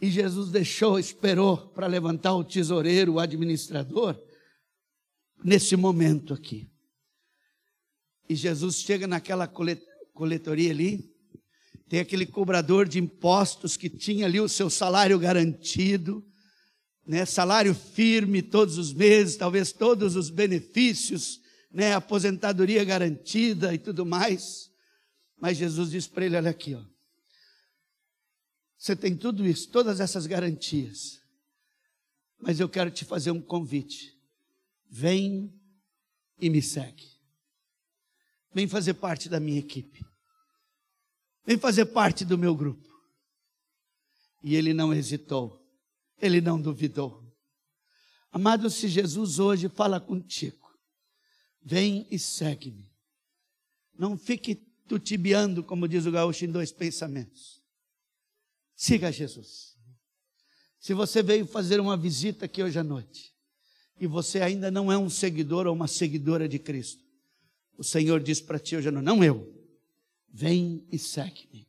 E 0.02 0.10
Jesus 0.10 0.50
deixou, 0.50 0.98
esperou 0.98 1.70
para 1.74 1.86
levantar 1.86 2.34
o 2.34 2.44
tesoureiro, 2.44 3.14
o 3.14 3.20
administrador, 3.20 4.20
nesse 5.44 5.76
momento 5.76 6.34
aqui. 6.34 6.72
E 8.28 8.36
Jesus 8.36 8.78
chega 8.78 9.06
naquela 9.06 9.48
coletoria 9.48 10.72
ali, 10.72 11.08
tem 11.88 12.00
aquele 12.00 12.26
cobrador 12.26 12.88
de 12.88 12.98
impostos 12.98 13.78
que 13.78 13.92
tinha 13.92 14.26
ali 14.26 14.40
o 14.40 14.50
seu 14.50 14.72
salário 14.72 15.20
garantido, 15.20 16.28
né, 17.06 17.26
salário 17.26 17.76
firme 17.76 18.42
todos 18.42 18.78
os 18.78 18.94
meses, 18.94 19.36
talvez 19.36 19.72
todos 19.72 20.16
os 20.16 20.30
benefícios, 20.30 21.42
né, 21.72 21.94
aposentadoria 21.94 22.84
garantida 22.84 23.74
e 23.74 23.78
tudo 23.78 24.06
mais. 24.06 24.72
Mas 25.38 25.58
Jesus 25.58 25.92
diz 25.92 26.08
para 26.08 26.26
ele: 26.26 26.38
olha 26.38 26.52
aqui, 26.52 26.76
ó, 26.76 26.84
você 28.78 28.96
tem 28.96 29.16
tudo 29.16 29.46
isso, 29.46 29.70
todas 29.70 30.00
essas 30.00 30.26
garantias, 30.26 31.22
mas 32.40 32.60
eu 32.60 32.70
quero 32.70 32.92
te 32.92 33.06
fazer 33.06 33.32
um 33.32 33.42
convite. 33.42 34.14
Vem 34.90 35.52
e 36.40 36.50
me 36.50 36.62
segue. 36.62 37.08
Vem 38.54 38.68
fazer 38.68 38.94
parte 38.94 39.28
da 39.28 39.40
minha 39.40 39.60
equipe. 39.60 40.06
Vem 41.46 41.58
fazer 41.58 41.86
parte 41.86 42.24
do 42.24 42.38
meu 42.38 42.56
grupo. 42.56 42.88
E 44.44 44.56
ele 44.56 44.74
não 44.74 44.94
hesitou, 44.94 45.63
ele 46.26 46.40
não 46.40 46.60
duvidou. 46.60 47.22
Amado, 48.32 48.70
se 48.70 48.88
Jesus 48.88 49.40
hoje 49.40 49.68
fala 49.70 50.00
contigo, 50.00 50.72
vem 51.62 52.08
e 52.10 52.18
segue-me. 52.18 52.92
Não 53.94 54.18
fique 54.18 54.56
tutibiando, 54.88 55.64
como 55.64 55.88
diz 55.88 56.06
o 56.06 56.12
gaúcho, 56.12 56.46
em 56.46 56.52
dois 56.52 56.72
pensamentos. 56.72 57.62
Siga 58.76 59.12
Jesus. 59.12 59.78
Se 60.80 60.94
você 60.94 61.22
veio 61.22 61.46
fazer 61.46 61.80
uma 61.80 61.96
visita 61.96 62.46
aqui 62.46 62.64
hoje 62.64 62.80
à 62.80 62.84
noite, 62.84 63.34
e 64.00 64.08
você 64.08 64.42
ainda 64.42 64.72
não 64.72 64.92
é 64.92 64.98
um 64.98 65.10
seguidor 65.10 65.68
ou 65.68 65.74
uma 65.74 65.88
seguidora 65.88 66.48
de 66.48 66.58
Cristo, 66.58 67.04
o 67.78 67.84
Senhor 67.84 68.22
diz 68.22 68.42
para 68.42 68.60
ti 68.60 68.76
hoje 68.76 68.88
à 68.88 68.92
noite, 68.92 69.06
não 69.06 69.24
eu, 69.24 69.64
Vem 70.36 70.84
e 70.92 70.98
segue-me. 70.98 71.68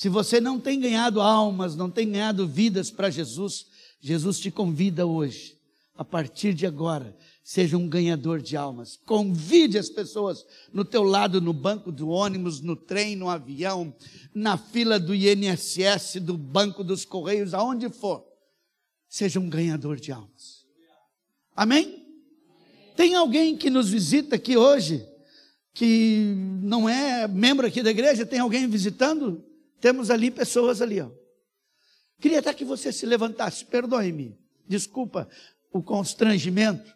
Se 0.00 0.08
você 0.08 0.40
não 0.40 0.58
tem 0.58 0.80
ganhado 0.80 1.20
almas, 1.20 1.76
não 1.76 1.90
tem 1.90 2.10
ganhado 2.10 2.48
vidas 2.48 2.90
para 2.90 3.10
Jesus, 3.10 3.66
Jesus 4.00 4.38
te 4.40 4.50
convida 4.50 5.04
hoje, 5.04 5.58
a 5.94 6.02
partir 6.02 6.54
de 6.54 6.64
agora, 6.64 7.14
seja 7.44 7.76
um 7.76 7.86
ganhador 7.86 8.40
de 8.40 8.56
almas. 8.56 8.98
Convide 9.04 9.76
as 9.76 9.90
pessoas 9.90 10.46
no 10.72 10.86
teu 10.86 11.02
lado, 11.02 11.38
no 11.38 11.52
banco 11.52 11.92
do 11.92 12.08
ônibus, 12.08 12.62
no 12.62 12.74
trem, 12.76 13.14
no 13.14 13.28
avião, 13.28 13.94
na 14.34 14.56
fila 14.56 14.98
do 14.98 15.14
INSS, 15.14 16.16
do 16.22 16.34
banco 16.34 16.82
dos 16.82 17.04
correios, 17.04 17.52
aonde 17.52 17.90
for. 17.90 18.24
Seja 19.06 19.38
um 19.38 19.50
ganhador 19.50 20.00
de 20.00 20.12
almas. 20.12 20.64
Amém? 21.54 22.06
Tem 22.96 23.14
alguém 23.14 23.54
que 23.54 23.68
nos 23.68 23.90
visita 23.90 24.36
aqui 24.36 24.56
hoje 24.56 25.06
que 25.74 26.34
não 26.62 26.88
é 26.88 27.28
membro 27.28 27.66
aqui 27.66 27.82
da 27.82 27.90
igreja, 27.90 28.24
tem 28.24 28.38
alguém 28.38 28.66
visitando? 28.66 29.49
Temos 29.80 30.10
ali 30.10 30.30
pessoas 30.30 30.82
ali, 30.82 31.00
ó. 31.00 31.10
Queria 32.20 32.40
até 32.40 32.52
que 32.52 32.64
você 32.64 32.92
se 32.92 33.06
levantasse, 33.06 33.64
perdoe-me, 33.64 34.38
desculpa 34.68 35.28
o 35.72 35.82
constrangimento, 35.82 36.92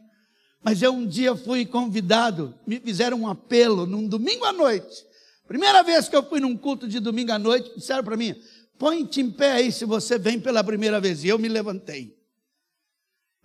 mas 0.62 0.82
eu 0.82 0.92
um 0.92 1.06
dia 1.06 1.34
fui 1.34 1.64
convidado, 1.64 2.54
me 2.66 2.78
fizeram 2.78 3.20
um 3.20 3.28
apelo 3.28 3.86
num 3.86 4.06
domingo 4.06 4.44
à 4.44 4.52
noite. 4.52 5.04
Primeira 5.46 5.82
vez 5.82 6.08
que 6.08 6.16
eu 6.16 6.22
fui 6.22 6.40
num 6.40 6.56
culto 6.56 6.86
de 6.86 7.00
domingo 7.00 7.32
à 7.32 7.38
noite, 7.38 7.74
disseram 7.74 8.04
para 8.04 8.16
mim: 8.16 8.34
põe-te 8.78 9.20
em 9.20 9.30
pé 9.30 9.52
aí 9.52 9.72
se 9.72 9.84
você 9.84 10.18
vem 10.18 10.38
pela 10.38 10.62
primeira 10.62 11.00
vez. 11.00 11.24
E 11.24 11.28
eu 11.28 11.38
me 11.38 11.48
levantei. 11.48 12.16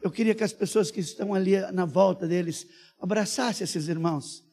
Eu 0.01 0.11
queria 0.11 0.35
que 0.35 0.43
as 0.43 0.53
pessoas 0.53 0.91
que 0.91 0.99
estão 0.99 1.33
ali 1.33 1.59
na 1.71 1.85
volta 1.85 2.27
deles 2.27 2.67
abraçassem 2.99 3.63
esses 3.63 3.87
irmãos 3.87 4.43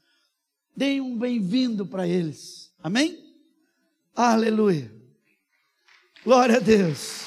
Deem 0.76 1.00
um 1.00 1.16
bem-vindo 1.16 1.86
para 1.86 2.06
eles. 2.06 2.70
Amém? 2.82 3.25
Aleluia. 4.16 4.90
Glória 6.24 6.56
a 6.56 6.58
Deus. 6.58 7.26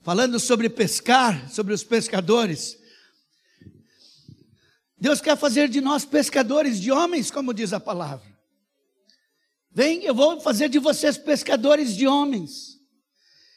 Falando 0.00 0.40
sobre 0.40 0.70
pescar, 0.70 1.50
sobre 1.50 1.74
os 1.74 1.84
pescadores. 1.84 2.78
Deus 4.96 5.20
quer 5.20 5.36
fazer 5.36 5.68
de 5.68 5.82
nós 5.82 6.06
pescadores 6.06 6.80
de 6.80 6.90
homens, 6.90 7.30
como 7.30 7.52
diz 7.52 7.74
a 7.74 7.78
palavra. 7.78 8.26
Vem, 9.70 10.04
eu 10.04 10.14
vou 10.14 10.40
fazer 10.40 10.70
de 10.70 10.78
vocês 10.78 11.18
pescadores 11.18 11.94
de 11.94 12.06
homens. 12.06 12.81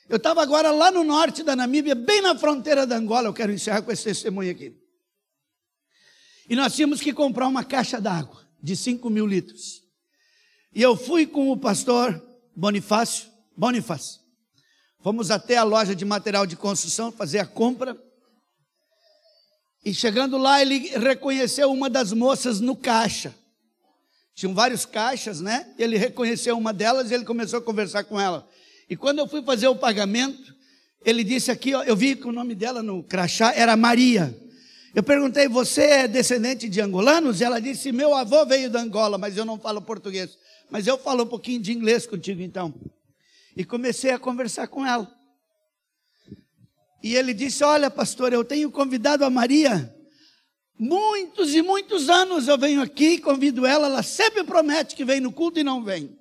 Eu 0.08 0.18
estava 0.18 0.42
agora 0.42 0.72
lá 0.72 0.92
no 0.92 1.04
norte 1.04 1.42
da 1.42 1.56
Namíbia, 1.56 1.96
bem 1.96 2.22
na 2.22 2.38
fronteira 2.38 2.86
da 2.86 2.96
Angola. 2.96 3.28
Eu 3.28 3.34
quero 3.34 3.52
encerrar 3.52 3.82
com 3.82 3.92
esse 3.92 4.04
testemunho 4.04 4.52
aqui. 4.52 4.76
E 6.48 6.56
nós 6.56 6.76
tínhamos 6.76 7.02
que 7.02 7.12
comprar 7.12 7.48
uma 7.48 7.64
caixa 7.64 8.00
d'água 8.00 8.48
de 8.62 8.76
5 8.76 9.10
mil 9.10 9.26
litros. 9.26 9.84
E 10.74 10.82
eu 10.82 10.96
fui 10.96 11.26
com 11.26 11.52
o 11.52 11.58
pastor 11.58 12.22
Bonifácio, 12.56 13.30
Bonifácio. 13.58 14.22
Fomos 15.02 15.32
até 15.32 15.58
a 15.58 15.64
loja 15.64 15.96
de 15.96 16.06
material 16.06 16.46
de 16.46 16.56
construção 16.56 17.12
fazer 17.12 17.40
a 17.40 17.46
compra. 17.46 17.98
E 19.84 19.94
chegando 19.94 20.38
lá, 20.38 20.62
ele 20.62 20.90
reconheceu 20.98 21.72
uma 21.72 21.90
das 21.90 22.12
moças 22.12 22.60
no 22.60 22.76
caixa. 22.76 23.34
Tinham 24.36 24.54
vários 24.54 24.86
caixas, 24.86 25.42
né? 25.42 25.74
Ele 25.80 25.98
reconheceu 25.98 26.58
uma 26.58 26.74
delas 26.74 27.10
e 27.10 27.14
ele 27.14 27.24
começou 27.24 27.60
a 27.60 27.62
conversar 27.62 28.04
com 28.04 28.20
ela. 28.20 28.48
E 28.90 28.96
quando 28.96 29.20
eu 29.20 29.28
fui 29.28 29.42
fazer 29.42 29.68
o 29.68 29.76
pagamento, 29.76 30.56
ele 31.04 31.24
disse 31.24 31.52
aqui, 31.52 31.74
ó, 31.74 31.84
eu 31.84 31.96
vi 31.96 32.16
que 32.16 32.28
o 32.28 32.32
nome 32.32 32.56
dela 32.56 32.82
no 32.82 33.04
crachá 33.04 33.54
era 33.54 33.76
Maria. 33.76 34.36
Eu 34.94 35.04
perguntei, 35.04 35.48
você 35.48 35.82
é 35.82 36.08
descendente 36.08 36.70
de 36.70 36.80
angolanos? 36.82 37.42
E 37.42 37.44
ela 37.44 37.60
disse, 37.60 37.92
meu 37.92 38.16
avô 38.16 38.46
veio 38.46 38.70
da 38.70 38.80
Angola, 38.80 39.18
mas 39.18 39.36
eu 39.36 39.46
não 39.46 39.60
falo 39.60 39.82
português. 39.82 40.38
Mas 40.70 40.88
eu 40.88 40.98
falo 40.98 41.24
um 41.24 41.28
pouquinho 41.28 41.62
de 41.62 41.72
inglês 41.72 42.06
contigo 42.08 42.42
então. 42.42 42.74
E 43.56 43.64
comecei 43.64 44.12
a 44.12 44.20
conversar 44.20 44.68
com 44.68 44.86
ela. 44.86 45.12
E 47.04 47.16
ele 47.16 47.34
disse, 47.34 47.64
olha 47.64 47.92
pastor, 47.92 48.34
eu 48.34 48.44
tenho 48.44 48.72
convidado 48.72 49.24
a 49.24 49.30
Maria 49.30 49.94
Muitos 50.78 51.56
e 51.56 51.62
muitos 51.62 52.10
anos 52.10 52.50
eu 52.50 52.58
venho 52.58 52.82
aqui, 52.82 53.18
convido 53.18 53.66
ela, 53.66 53.88
ela 53.88 54.04
sempre 54.04 54.44
promete 54.44 54.94
que 54.94 55.06
vem 55.06 55.22
no 55.22 55.32
culto 55.32 55.58
e 55.58 55.64
não 55.64 55.82
vem. 55.82 56.18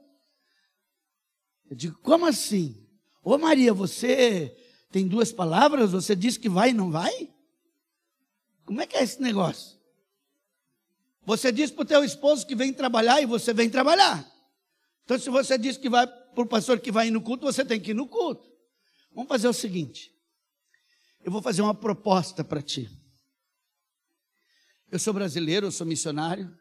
Eu 1.75 1.77
digo, 1.77 1.99
como 2.03 2.25
assim? 2.25 2.87
Ô 3.21 3.37
Maria, 3.37 3.75
você 3.75 4.57
tem 4.93 5.09
duas 5.09 5.33
palavras, 5.33 5.91
você 5.91 6.15
diz 6.15 6.37
que 6.37 6.49
vai 6.49 6.71
e 6.71 6.73
não 6.73 6.89
vai? 6.89 7.35
Como 8.65 8.81
é 8.81 8.87
que 8.87 8.97
é 8.97 9.03
esse 9.03 9.21
negócio? 9.21 9.77
Você 11.27 11.51
diz 11.51 11.73
para 11.73 11.83
o 11.83 11.85
teu 11.85 12.05
esposo 12.05 12.47
que 12.47 12.55
vem 12.55 12.73
trabalhar 12.73 13.21
e 13.21 13.27
você 13.27 13.53
vem 13.53 13.69
trabalhar. 13.69 14.25
Então, 15.03 15.19
se 15.19 15.29
você 15.29 15.59
diz 15.59 15.77
que 15.77 15.91
vai 15.91 16.07
para 16.07 16.45
o 16.45 16.47
pastor 16.47 16.79
que 16.79 16.93
vai 16.93 17.09
ir 17.09 17.11
no 17.11 17.21
culto, 17.21 17.45
você 17.45 17.65
tem 17.65 17.81
que 17.81 17.91
ir 17.91 17.95
no 17.95 18.07
culto. 18.07 18.49
Vamos 19.13 19.29
fazer 19.29 19.49
o 19.49 19.53
seguinte: 19.53 20.15
eu 21.25 21.33
vou 21.33 21.43
fazer 21.43 21.63
uma 21.63 21.75
proposta 21.75 22.45
para 22.45 22.63
ti. 22.63 22.89
Eu 24.93 25.01
sou 25.01 25.13
brasileiro, 25.13 25.67
eu 25.67 25.73
sou 25.73 25.85
missionário. 25.85 26.57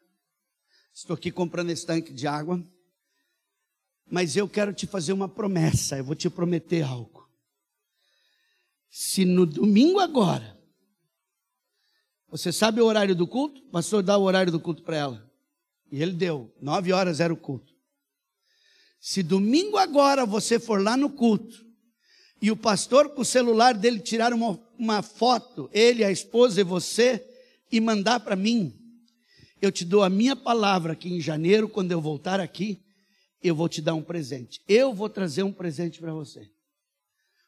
Estou 0.91 1.13
aqui 1.13 1.31
comprando 1.31 1.69
esse 1.69 1.85
tanque 1.85 2.11
de 2.11 2.25
água. 2.25 2.67
Mas 4.09 4.35
eu 4.35 4.47
quero 4.47 4.73
te 4.73 4.85
fazer 4.85 5.13
uma 5.13 5.27
promessa, 5.27 5.97
eu 5.97 6.03
vou 6.03 6.15
te 6.15 6.29
prometer 6.29 6.83
algo. 6.83 7.27
Se 8.89 9.25
no 9.25 9.45
domingo 9.45 9.99
agora, 9.99 10.59
você 12.29 12.51
sabe 12.51 12.81
o 12.81 12.85
horário 12.85 13.15
do 13.15 13.27
culto? 13.27 13.61
O 13.61 13.71
pastor 13.71 14.03
dá 14.03 14.17
o 14.17 14.23
horário 14.23 14.51
do 14.51 14.59
culto 14.59 14.83
para 14.83 14.97
ela. 14.97 15.31
E 15.91 16.01
ele 16.01 16.13
deu, 16.13 16.53
nove 16.61 16.91
horas 16.91 17.19
era 17.19 17.33
o 17.33 17.37
culto. 17.37 17.73
Se 18.99 19.21
domingo 19.21 19.77
agora 19.77 20.25
você 20.25 20.59
for 20.59 20.81
lá 20.81 20.95
no 20.97 21.09
culto, 21.09 21.63
e 22.41 22.51
o 22.51 22.57
pastor 22.57 23.09
com 23.09 23.21
o 23.21 23.25
celular 23.25 23.73
dele 23.73 23.99
tirar 23.99 24.33
uma, 24.33 24.59
uma 24.77 25.01
foto, 25.01 25.69
ele, 25.71 26.03
a 26.03 26.11
esposa 26.11 26.59
e 26.59 26.63
você, 26.63 27.25
e 27.71 27.79
mandar 27.79 28.19
para 28.19 28.35
mim, 28.35 28.77
eu 29.61 29.71
te 29.71 29.85
dou 29.85 30.03
a 30.03 30.09
minha 30.09 30.35
palavra 30.35 30.93
que 30.93 31.07
em 31.07 31.21
janeiro, 31.21 31.69
quando 31.69 31.93
eu 31.93 32.01
voltar 32.01 32.41
aqui, 32.41 32.82
eu 33.43 33.53
vou 33.53 33.67
te 33.67 33.81
dar 33.81 33.93
um 33.93 34.01
presente. 34.01 34.61
Eu 34.67 34.93
vou 34.93 35.09
trazer 35.09 35.43
um 35.43 35.51
presente 35.51 35.99
para 35.99 36.13
você. 36.13 36.49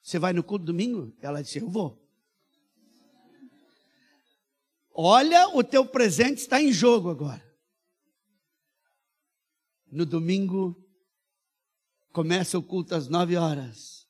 Você 0.04 0.20
vai 0.20 0.34
no 0.34 0.43
culto 0.43 0.66
domingo? 0.66 1.16
Ela 1.22 1.41
disse: 1.41 1.60
Eu 1.60 1.70
vou. 1.70 2.06
Olha, 4.93 5.50
o 5.50 5.64
teu 5.64 5.86
presente 5.86 6.38
está 6.38 6.62
em 6.62 6.72
jogo 6.72 7.10
agora. 7.10 7.43
No 9.91 10.06
domingo, 10.06 10.76
começa 12.12 12.58
o 12.58 12.64
culto 12.64 12.93
às 12.93 13.08
nove 13.08 13.36
horas. 13.36 14.08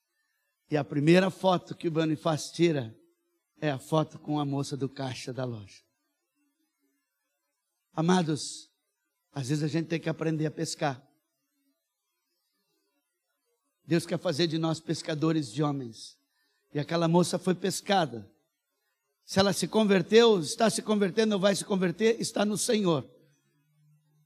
E 0.69 0.75
a 0.75 0.83
primeira 0.83 1.29
foto 1.29 1.75
que 1.75 1.87
o 1.87 1.91
Bonifácio 1.91 2.53
tira 2.53 2.95
é 3.61 3.69
a 3.69 3.79
foto 3.79 4.19
com 4.19 4.39
a 4.39 4.45
moça 4.45 4.75
do 4.75 4.89
caixa 4.89 5.31
da 5.31 5.45
loja. 5.45 5.83
Amados, 7.93 8.69
às 9.31 9.49
vezes 9.49 9.63
a 9.63 9.67
gente 9.67 9.87
tem 9.87 9.99
que 9.99 10.09
aprender 10.09 10.45
a 10.45 10.51
pescar. 10.51 11.01
Deus 13.87 14.05
quer 14.05 14.17
fazer 14.17 14.47
de 14.47 14.57
nós 14.57 14.79
pescadores 14.79 15.51
de 15.51 15.61
homens. 15.61 16.17
E 16.73 16.79
aquela 16.79 17.07
moça 17.07 17.37
foi 17.37 17.53
pescada. 17.53 18.29
Se 19.23 19.39
ela 19.39 19.53
se 19.53 19.67
converteu, 19.67 20.39
está 20.39 20.69
se 20.69 20.81
convertendo 20.81 21.35
ou 21.35 21.41
vai 21.41 21.55
se 21.55 21.65
converter, 21.65 22.19
está 22.19 22.45
no 22.45 22.57
Senhor. 22.57 23.07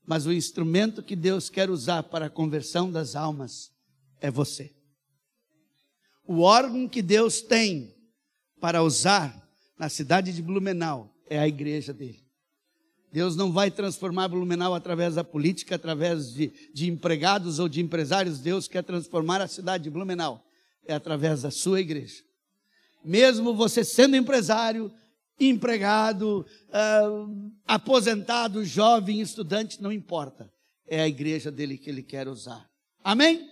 Mas 0.05 0.26
o 0.26 0.34
instrumento 0.34 1.03
que 1.03 1.16
Deus 1.16 1.49
quer 1.49 1.70
usar 1.70 2.03
para 2.03 2.26
a 2.26 2.30
conversão 2.30 2.91
das 2.91 3.16
almas 3.16 3.72
é 4.20 4.32
você. 4.32 4.74
O 6.26 6.41
órgão 6.41 6.88
que 6.88 7.01
Deus 7.01 7.41
tem 7.41 7.95
para 8.60 8.84
usar 8.84 9.47
na 9.78 9.89
cidade 9.89 10.34
de 10.34 10.41
Blumenau 10.41 11.14
é 11.30 11.39
a 11.39 11.47
igreja 11.47 11.93
dele. 11.93 12.28
Deus 13.12 13.36
não 13.36 13.51
vai 13.51 13.72
transformar 13.72 14.28
Blumenau 14.28 14.76
através 14.76 15.16
da 15.16 15.24
política, 15.24 15.76
através 15.76 16.32
de, 16.32 16.51
de 16.74 16.89
empregados 16.89 17.57
ou 17.57 17.68
de 17.68 17.82
empresários. 17.82 18.39
Deus 18.39 18.68
quer 18.68 18.84
transformar 18.84 19.41
a 19.41 19.47
cidade 19.47 19.86
de 19.86 19.89
Blumenau. 19.89 20.45
É 20.86 20.93
através 20.93 21.41
da 21.41 21.51
sua 21.51 21.82
igreja. 21.82 22.24
Mesmo 23.03 23.55
você 23.55 23.84
sendo 23.84 24.16
empresário, 24.16 24.91
empregado, 25.39 26.45
uh, 26.68 27.51
aposentado, 27.66 28.64
jovem, 28.64 29.22
estudante, 29.22 29.82
não 29.82 29.91
importa. 29.91 30.51
É 30.88 31.01
a 31.01 31.07
igreja 31.07 31.51
dele 31.51 31.78
que 31.78 31.89
ele 31.89 32.03
quer 32.03 32.28
usar. 32.28 32.70
Amém? 33.03 33.38
Amém? 33.38 33.49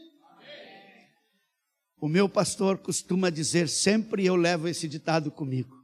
O 2.00 2.08
meu 2.08 2.28
pastor 2.28 2.78
costuma 2.78 3.30
dizer 3.30 3.70
sempre, 3.70 4.26
eu 4.26 4.36
levo 4.36 4.68
esse 4.68 4.88
ditado 4.88 5.32
comigo: 5.32 5.76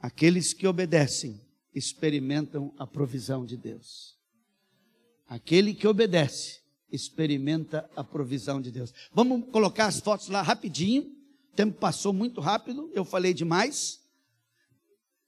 aqueles 0.00 0.52
que 0.52 0.66
obedecem 0.66 1.45
experimentam 1.76 2.72
a 2.78 2.86
provisão 2.86 3.44
de 3.44 3.54
Deus. 3.54 4.16
Aquele 5.28 5.74
que 5.74 5.86
obedece 5.86 6.60
experimenta 6.90 7.88
a 7.94 8.02
provisão 8.02 8.62
de 8.62 8.70
Deus. 8.70 8.94
Vamos 9.12 9.50
colocar 9.50 9.86
as 9.86 10.00
fotos 10.00 10.28
lá 10.28 10.40
rapidinho. 10.40 11.02
O 11.52 11.56
tempo 11.56 11.78
passou 11.78 12.14
muito 12.14 12.40
rápido, 12.40 12.90
eu 12.94 13.04
falei 13.04 13.34
demais. 13.34 14.00